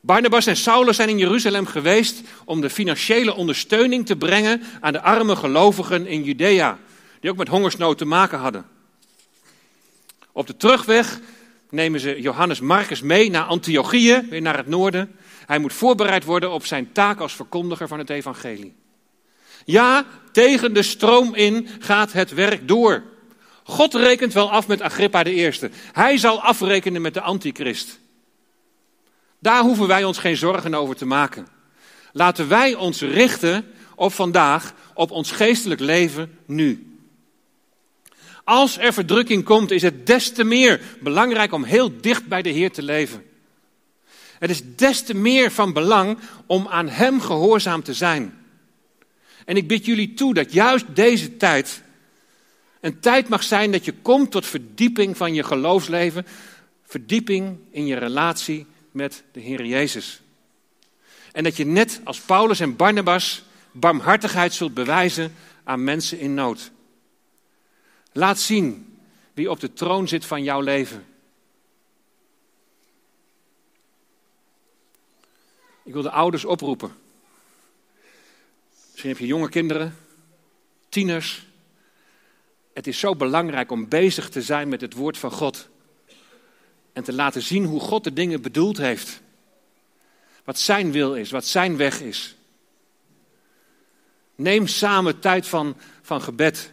Barnabas 0.00 0.46
en 0.46 0.56
Saulus 0.56 0.96
zijn 0.96 1.08
in 1.08 1.18
Jeruzalem 1.18 1.66
geweest 1.66 2.22
om 2.44 2.60
de 2.60 2.70
financiële 2.70 3.34
ondersteuning 3.34 4.06
te 4.06 4.16
brengen 4.16 4.62
aan 4.80 4.92
de 4.92 5.02
arme 5.02 5.36
gelovigen 5.36 6.06
in 6.06 6.22
Judea, 6.22 6.78
die 7.20 7.30
ook 7.30 7.36
met 7.36 7.48
hongersnood 7.48 7.98
te 7.98 8.04
maken 8.04 8.38
hadden. 8.38 8.66
Op 10.32 10.46
de 10.46 10.56
terugweg 10.56 11.20
nemen 11.70 12.00
ze 12.00 12.20
Johannes 12.20 12.60
Marcus 12.60 13.00
mee 13.00 13.30
naar 13.30 13.44
Antiochië, 13.44 14.26
weer 14.30 14.42
naar 14.42 14.56
het 14.56 14.66
noorden. 14.66 15.16
Hij 15.46 15.58
moet 15.58 15.72
voorbereid 15.72 16.24
worden 16.24 16.50
op 16.50 16.66
zijn 16.66 16.92
taak 16.92 17.20
als 17.20 17.34
verkondiger 17.34 17.88
van 17.88 17.98
het 17.98 18.10
evangelie. 18.10 18.74
Ja, 19.64 20.04
tegen 20.32 20.74
de 20.74 20.82
stroom 20.82 21.34
in 21.34 21.68
gaat 21.78 22.12
het 22.12 22.34
werk 22.34 22.68
door. 22.68 23.02
God 23.62 23.94
rekent 23.94 24.32
wel 24.32 24.50
af 24.50 24.68
met 24.68 24.80
Agrippa 24.80 25.22
de 25.22 25.34
Eerste. 25.34 25.70
Hij 25.92 26.16
zal 26.16 26.42
afrekenen 26.42 27.02
met 27.02 27.14
de 27.14 27.20
antichrist. 27.20 27.98
Daar 29.38 29.62
hoeven 29.62 29.86
wij 29.86 30.04
ons 30.04 30.18
geen 30.18 30.36
zorgen 30.36 30.74
over 30.74 30.96
te 30.96 31.06
maken. 31.06 31.46
Laten 32.12 32.48
wij 32.48 32.74
ons 32.74 33.00
richten 33.00 33.66
op 33.94 34.12
vandaag, 34.12 34.74
op 34.94 35.10
ons 35.10 35.30
geestelijk 35.30 35.80
leven 35.80 36.38
nu. 36.46 36.89
Als 38.50 38.78
er 38.78 38.92
verdrukking 38.92 39.44
komt, 39.44 39.70
is 39.70 39.82
het 39.82 40.06
des 40.06 40.32
te 40.32 40.44
meer 40.44 40.80
belangrijk 41.00 41.52
om 41.52 41.64
heel 41.64 42.00
dicht 42.00 42.26
bij 42.26 42.42
de 42.42 42.48
Heer 42.48 42.70
te 42.70 42.82
leven. 42.82 43.24
Het 44.38 44.50
is 44.50 44.62
des 44.76 45.02
te 45.02 45.14
meer 45.14 45.50
van 45.50 45.72
belang 45.72 46.18
om 46.46 46.68
aan 46.68 46.88
Hem 46.88 47.20
gehoorzaam 47.20 47.82
te 47.82 47.94
zijn. 47.94 48.38
En 49.44 49.56
ik 49.56 49.68
bid 49.68 49.84
jullie 49.84 50.14
toe 50.14 50.34
dat 50.34 50.52
juist 50.52 50.84
deze 50.94 51.36
tijd 51.36 51.82
een 52.80 53.00
tijd 53.00 53.28
mag 53.28 53.42
zijn 53.42 53.72
dat 53.72 53.84
je 53.84 53.94
komt 54.02 54.30
tot 54.30 54.46
verdieping 54.46 55.16
van 55.16 55.34
je 55.34 55.42
geloofsleven, 55.42 56.26
verdieping 56.84 57.58
in 57.70 57.86
je 57.86 57.96
relatie 57.96 58.66
met 58.90 59.22
de 59.32 59.40
Heer 59.40 59.64
Jezus. 59.64 60.20
En 61.32 61.44
dat 61.44 61.56
je 61.56 61.66
net 61.66 62.00
als 62.04 62.20
Paulus 62.20 62.60
en 62.60 62.76
Barnabas 62.76 63.42
barmhartigheid 63.72 64.54
zult 64.54 64.74
bewijzen 64.74 65.34
aan 65.64 65.84
mensen 65.84 66.18
in 66.18 66.34
nood. 66.34 66.70
Laat 68.12 68.38
zien 68.38 68.98
wie 69.32 69.50
op 69.50 69.60
de 69.60 69.72
troon 69.72 70.08
zit 70.08 70.24
van 70.24 70.42
jouw 70.42 70.60
leven. 70.60 71.06
Ik 75.82 75.92
wil 75.92 76.02
de 76.02 76.10
ouders 76.10 76.44
oproepen. 76.44 76.96
Misschien 78.90 79.10
heb 79.10 79.18
je 79.18 79.26
jonge 79.26 79.48
kinderen, 79.48 79.96
tieners. 80.88 81.46
Het 82.72 82.86
is 82.86 82.98
zo 82.98 83.16
belangrijk 83.16 83.70
om 83.70 83.88
bezig 83.88 84.28
te 84.28 84.42
zijn 84.42 84.68
met 84.68 84.80
het 84.80 84.94
woord 84.94 85.18
van 85.18 85.30
God. 85.30 85.68
En 86.92 87.04
te 87.04 87.12
laten 87.12 87.42
zien 87.42 87.64
hoe 87.64 87.80
God 87.80 88.04
de 88.04 88.12
dingen 88.12 88.42
bedoeld 88.42 88.76
heeft. 88.76 89.20
Wat 90.44 90.58
zijn 90.58 90.92
wil 90.92 91.14
is, 91.14 91.30
wat 91.30 91.46
zijn 91.46 91.76
weg 91.76 92.00
is. 92.00 92.36
Neem 94.34 94.66
samen 94.66 95.18
tijd 95.18 95.46
van, 95.46 95.76
van 96.02 96.22
gebed. 96.22 96.72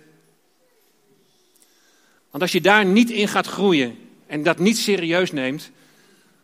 Want 2.30 2.44
als 2.44 2.52
je 2.52 2.62
daar 2.62 2.86
niet 2.86 3.10
in 3.10 3.28
gaat 3.28 3.48
groeien 3.48 3.98
en 4.26 4.44
dat 4.44 4.60
niet 4.60 4.78
serieus 4.78 5.32
neemt, 5.32 5.72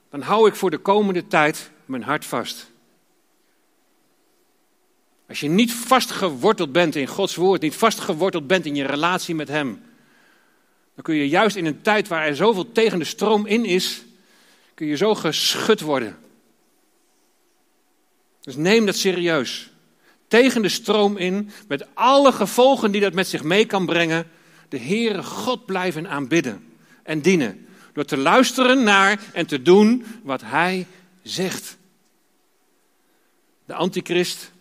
dan 0.09 0.21
hou 0.21 0.47
ik 0.47 0.55
voor 0.55 0.69
de 0.69 0.77
komende 0.77 1.27
tijd 1.27 1.71
mijn 1.85 2.03
hart 2.03 2.25
vast. 2.25 2.71
Als 5.27 5.39
je 5.39 5.49
niet 5.49 5.73
vastgeworteld 5.73 6.71
bent 6.71 6.95
in 6.95 7.07
Gods 7.07 7.35
woord, 7.35 7.61
niet 7.61 7.75
vastgeworteld 7.75 8.47
bent 8.47 8.65
in 8.65 8.75
je 8.75 8.85
relatie 8.85 9.35
met 9.35 9.47
Hem, 9.47 9.81
dan 10.95 11.03
kun 11.03 11.15
je 11.15 11.27
juist 11.27 11.55
in 11.55 11.65
een 11.65 11.81
tijd 11.81 12.07
waar 12.07 12.27
er 12.27 12.35
zoveel 12.35 12.71
tegen 12.71 12.99
de 12.99 13.05
stroom 13.05 13.45
in 13.45 13.65
is, 13.65 14.03
kun 14.73 14.87
je 14.87 14.95
zo 14.95 15.15
geschud 15.15 15.81
worden. 15.81 16.17
Dus 18.41 18.55
neem 18.55 18.85
dat 18.85 18.95
serieus. 18.95 19.71
Tegen 20.27 20.61
de 20.61 20.69
stroom 20.69 21.17
in, 21.17 21.49
met 21.67 21.85
alle 21.93 22.31
gevolgen 22.31 22.91
die 22.91 23.01
dat 23.01 23.13
met 23.13 23.27
zich 23.27 23.43
mee 23.43 23.65
kan 23.65 23.85
brengen, 23.85 24.27
de 24.69 24.79
Heere 24.79 25.23
God 25.23 25.65
blijven 25.65 26.07
aanbidden 26.07 26.73
en 27.03 27.21
dienen. 27.21 27.67
Door 27.93 28.05
te 28.05 28.17
luisteren 28.17 28.83
naar 28.83 29.19
en 29.33 29.45
te 29.45 29.61
doen 29.61 30.05
wat 30.23 30.41
Hij 30.41 30.87
zegt. 31.21 31.77
De 33.65 33.73
antichrist, 33.73 34.51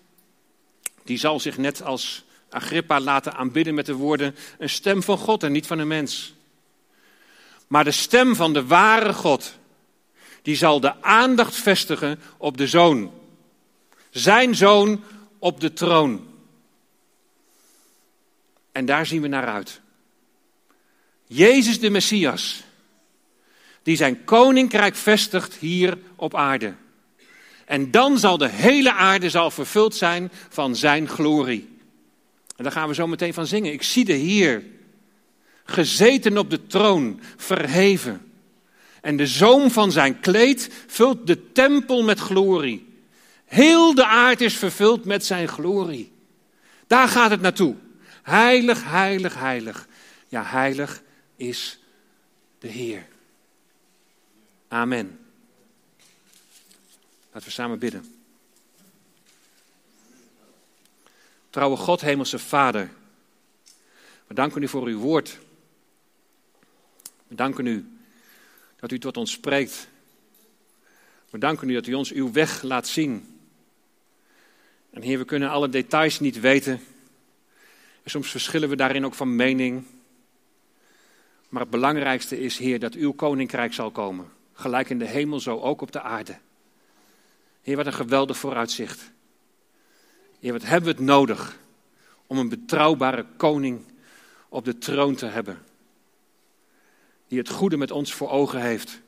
die 1.04 1.18
zal 1.18 1.40
zich 1.40 1.58
net 1.58 1.82
als 1.82 2.24
Agrippa 2.50 3.00
laten 3.00 3.34
aanbidden 3.34 3.74
met 3.74 3.86
de 3.86 3.94
woorden: 3.94 4.34
een 4.58 4.68
stem 4.68 5.02
van 5.02 5.18
God 5.18 5.42
en 5.42 5.52
niet 5.52 5.66
van 5.66 5.78
een 5.78 5.88
mens. 5.88 6.34
Maar 7.66 7.84
de 7.84 7.90
stem 7.90 8.34
van 8.34 8.52
de 8.52 8.66
ware 8.66 9.12
God, 9.12 9.58
die 10.42 10.56
zal 10.56 10.80
de 10.80 11.02
aandacht 11.02 11.54
vestigen 11.54 12.20
op 12.36 12.56
de 12.56 12.66
zoon. 12.66 13.12
Zijn 14.10 14.54
zoon 14.54 15.04
op 15.38 15.60
de 15.60 15.72
troon. 15.72 16.26
En 18.72 18.86
daar 18.86 19.06
zien 19.06 19.22
we 19.22 19.28
naar 19.28 19.46
uit. 19.46 19.81
Jezus 21.34 21.80
de 21.80 21.90
Messias, 21.90 22.62
die 23.82 23.96
zijn 23.96 24.24
koninkrijk 24.24 24.94
vestigt 24.94 25.54
hier 25.54 25.98
op 26.16 26.34
aarde. 26.34 26.74
En 27.64 27.90
dan 27.90 28.18
zal 28.18 28.38
de 28.38 28.48
hele 28.48 28.92
aarde 28.92 29.30
zal 29.30 29.50
vervuld 29.50 29.94
zijn 29.94 30.30
van 30.48 30.76
zijn 30.76 31.08
glorie. 31.08 31.68
En 32.56 32.64
daar 32.64 32.72
gaan 32.72 32.88
we 32.88 32.94
zo 32.94 33.06
meteen 33.06 33.34
van 33.34 33.46
zingen. 33.46 33.72
Ik 33.72 33.82
zie 33.82 34.04
de 34.04 34.12
Heer, 34.12 34.62
gezeten 35.64 36.38
op 36.38 36.50
de 36.50 36.66
troon, 36.66 37.20
verheven. 37.36 38.32
En 39.00 39.16
de 39.16 39.26
zoom 39.26 39.70
van 39.70 39.92
zijn 39.92 40.20
kleed 40.20 40.70
vult 40.86 41.26
de 41.26 41.52
tempel 41.52 42.02
met 42.02 42.18
glorie. 42.18 42.94
Heel 43.44 43.94
de 43.94 44.06
aarde 44.06 44.44
is 44.44 44.56
vervuld 44.56 45.04
met 45.04 45.24
zijn 45.24 45.48
glorie. 45.48 46.12
Daar 46.86 47.08
gaat 47.08 47.30
het 47.30 47.40
naartoe. 47.40 47.74
Heilig, 48.22 48.84
heilig, 48.84 49.34
heilig. 49.34 49.88
Ja, 50.28 50.42
heilig 50.44 51.02
is 51.48 51.78
de 52.58 52.68
Heer. 52.68 53.06
Amen. 54.68 55.18
Laten 57.32 57.48
we 57.48 57.54
samen 57.54 57.78
bidden. 57.78 58.14
Trouwe 61.50 61.76
God, 61.76 62.00
Hemelse 62.00 62.38
Vader, 62.38 62.90
we 64.26 64.34
danken 64.34 64.62
u 64.62 64.68
voor 64.68 64.86
uw 64.86 64.98
woord. 64.98 65.38
We 67.28 67.34
danken 67.34 67.66
u 67.66 67.98
dat 68.76 68.92
u 68.92 68.98
tot 68.98 69.16
ons 69.16 69.32
spreekt. 69.32 69.88
We 71.30 71.38
danken 71.38 71.68
u 71.68 71.74
dat 71.74 71.86
u 71.86 71.94
ons 71.94 72.12
uw 72.12 72.32
weg 72.32 72.62
laat 72.62 72.86
zien. 72.86 73.40
En 74.90 75.02
Heer, 75.02 75.18
we 75.18 75.24
kunnen 75.24 75.50
alle 75.50 75.68
details 75.68 76.20
niet 76.20 76.40
weten. 76.40 76.80
En 78.02 78.10
soms 78.10 78.30
verschillen 78.30 78.68
we 78.68 78.76
daarin 78.76 79.04
ook 79.04 79.14
van 79.14 79.36
mening. 79.36 79.84
Maar 81.52 81.62
het 81.62 81.70
belangrijkste 81.70 82.40
is, 82.40 82.58
Heer, 82.58 82.78
dat 82.78 82.94
uw 82.94 83.12
koninkrijk 83.12 83.72
zal 83.72 83.90
komen. 83.90 84.32
Gelijk 84.52 84.90
in 84.90 84.98
de 84.98 85.06
hemel, 85.06 85.40
zo 85.40 85.60
ook 85.60 85.80
op 85.80 85.92
de 85.92 86.02
aarde. 86.02 86.38
Heer, 87.62 87.76
wat 87.76 87.86
een 87.86 87.92
geweldig 87.92 88.36
vooruitzicht. 88.36 89.10
Heer, 90.40 90.52
wat 90.52 90.62
hebben 90.62 90.90
we 90.90 90.96
het 90.96 91.06
nodig 91.06 91.58
om 92.26 92.38
een 92.38 92.48
betrouwbare 92.48 93.26
koning 93.36 93.84
op 94.48 94.64
de 94.64 94.78
troon 94.78 95.14
te 95.14 95.26
hebben. 95.26 95.62
Die 97.28 97.38
het 97.38 97.48
goede 97.48 97.76
met 97.76 97.90
ons 97.90 98.12
voor 98.12 98.30
ogen 98.30 98.60
heeft. 98.60 99.00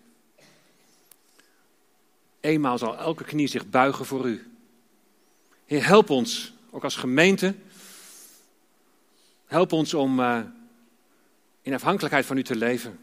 Eenmaal 2.41 2.79
zal 2.79 2.97
elke 2.97 3.25
knie 3.25 3.47
zich 3.47 3.69
buigen 3.69 4.05
voor 4.05 4.27
u. 4.27 4.53
Heer, 5.67 5.87
help 5.87 6.11
ons, 6.11 6.53
ook 6.71 6.85
als 6.85 6.97
gemeente. 6.97 7.55
Help 9.47 9.73
ons 9.73 9.95
om 9.95 10.21
uh, 10.21 10.41
in 11.65 11.75
afhankelijkheid 11.75 12.27
van 12.27 12.37
u 12.37 12.43
te 12.43 12.57
leven. 12.57 12.99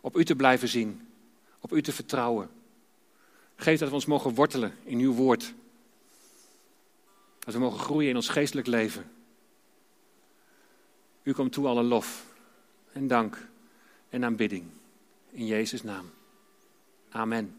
Op 0.00 0.16
u 0.16 0.24
te 0.24 0.36
blijven 0.36 0.68
zien. 0.68 1.08
Op 1.60 1.72
u 1.72 1.82
te 1.82 1.92
vertrouwen. 1.92 2.50
Geef 3.56 3.78
dat 3.78 3.88
we 3.88 3.94
ons 3.94 4.06
mogen 4.06 4.34
wortelen 4.34 4.74
in 4.84 4.98
uw 4.98 5.12
woord. 5.12 5.54
Dat 7.38 7.54
we 7.54 7.60
mogen 7.60 7.78
groeien 7.78 8.10
in 8.10 8.16
ons 8.16 8.28
geestelijk 8.28 8.66
leven. 8.66 9.10
U 11.22 11.32
komt 11.32 11.52
toe 11.52 11.66
alle 11.66 11.82
lof 11.82 12.24
en 12.92 13.06
dank 13.06 13.48
en 14.08 14.24
aanbidding. 14.24 14.64
In 15.30 15.46
Jezus' 15.46 15.82
naam. 15.82 16.10
Amen. 17.08 17.57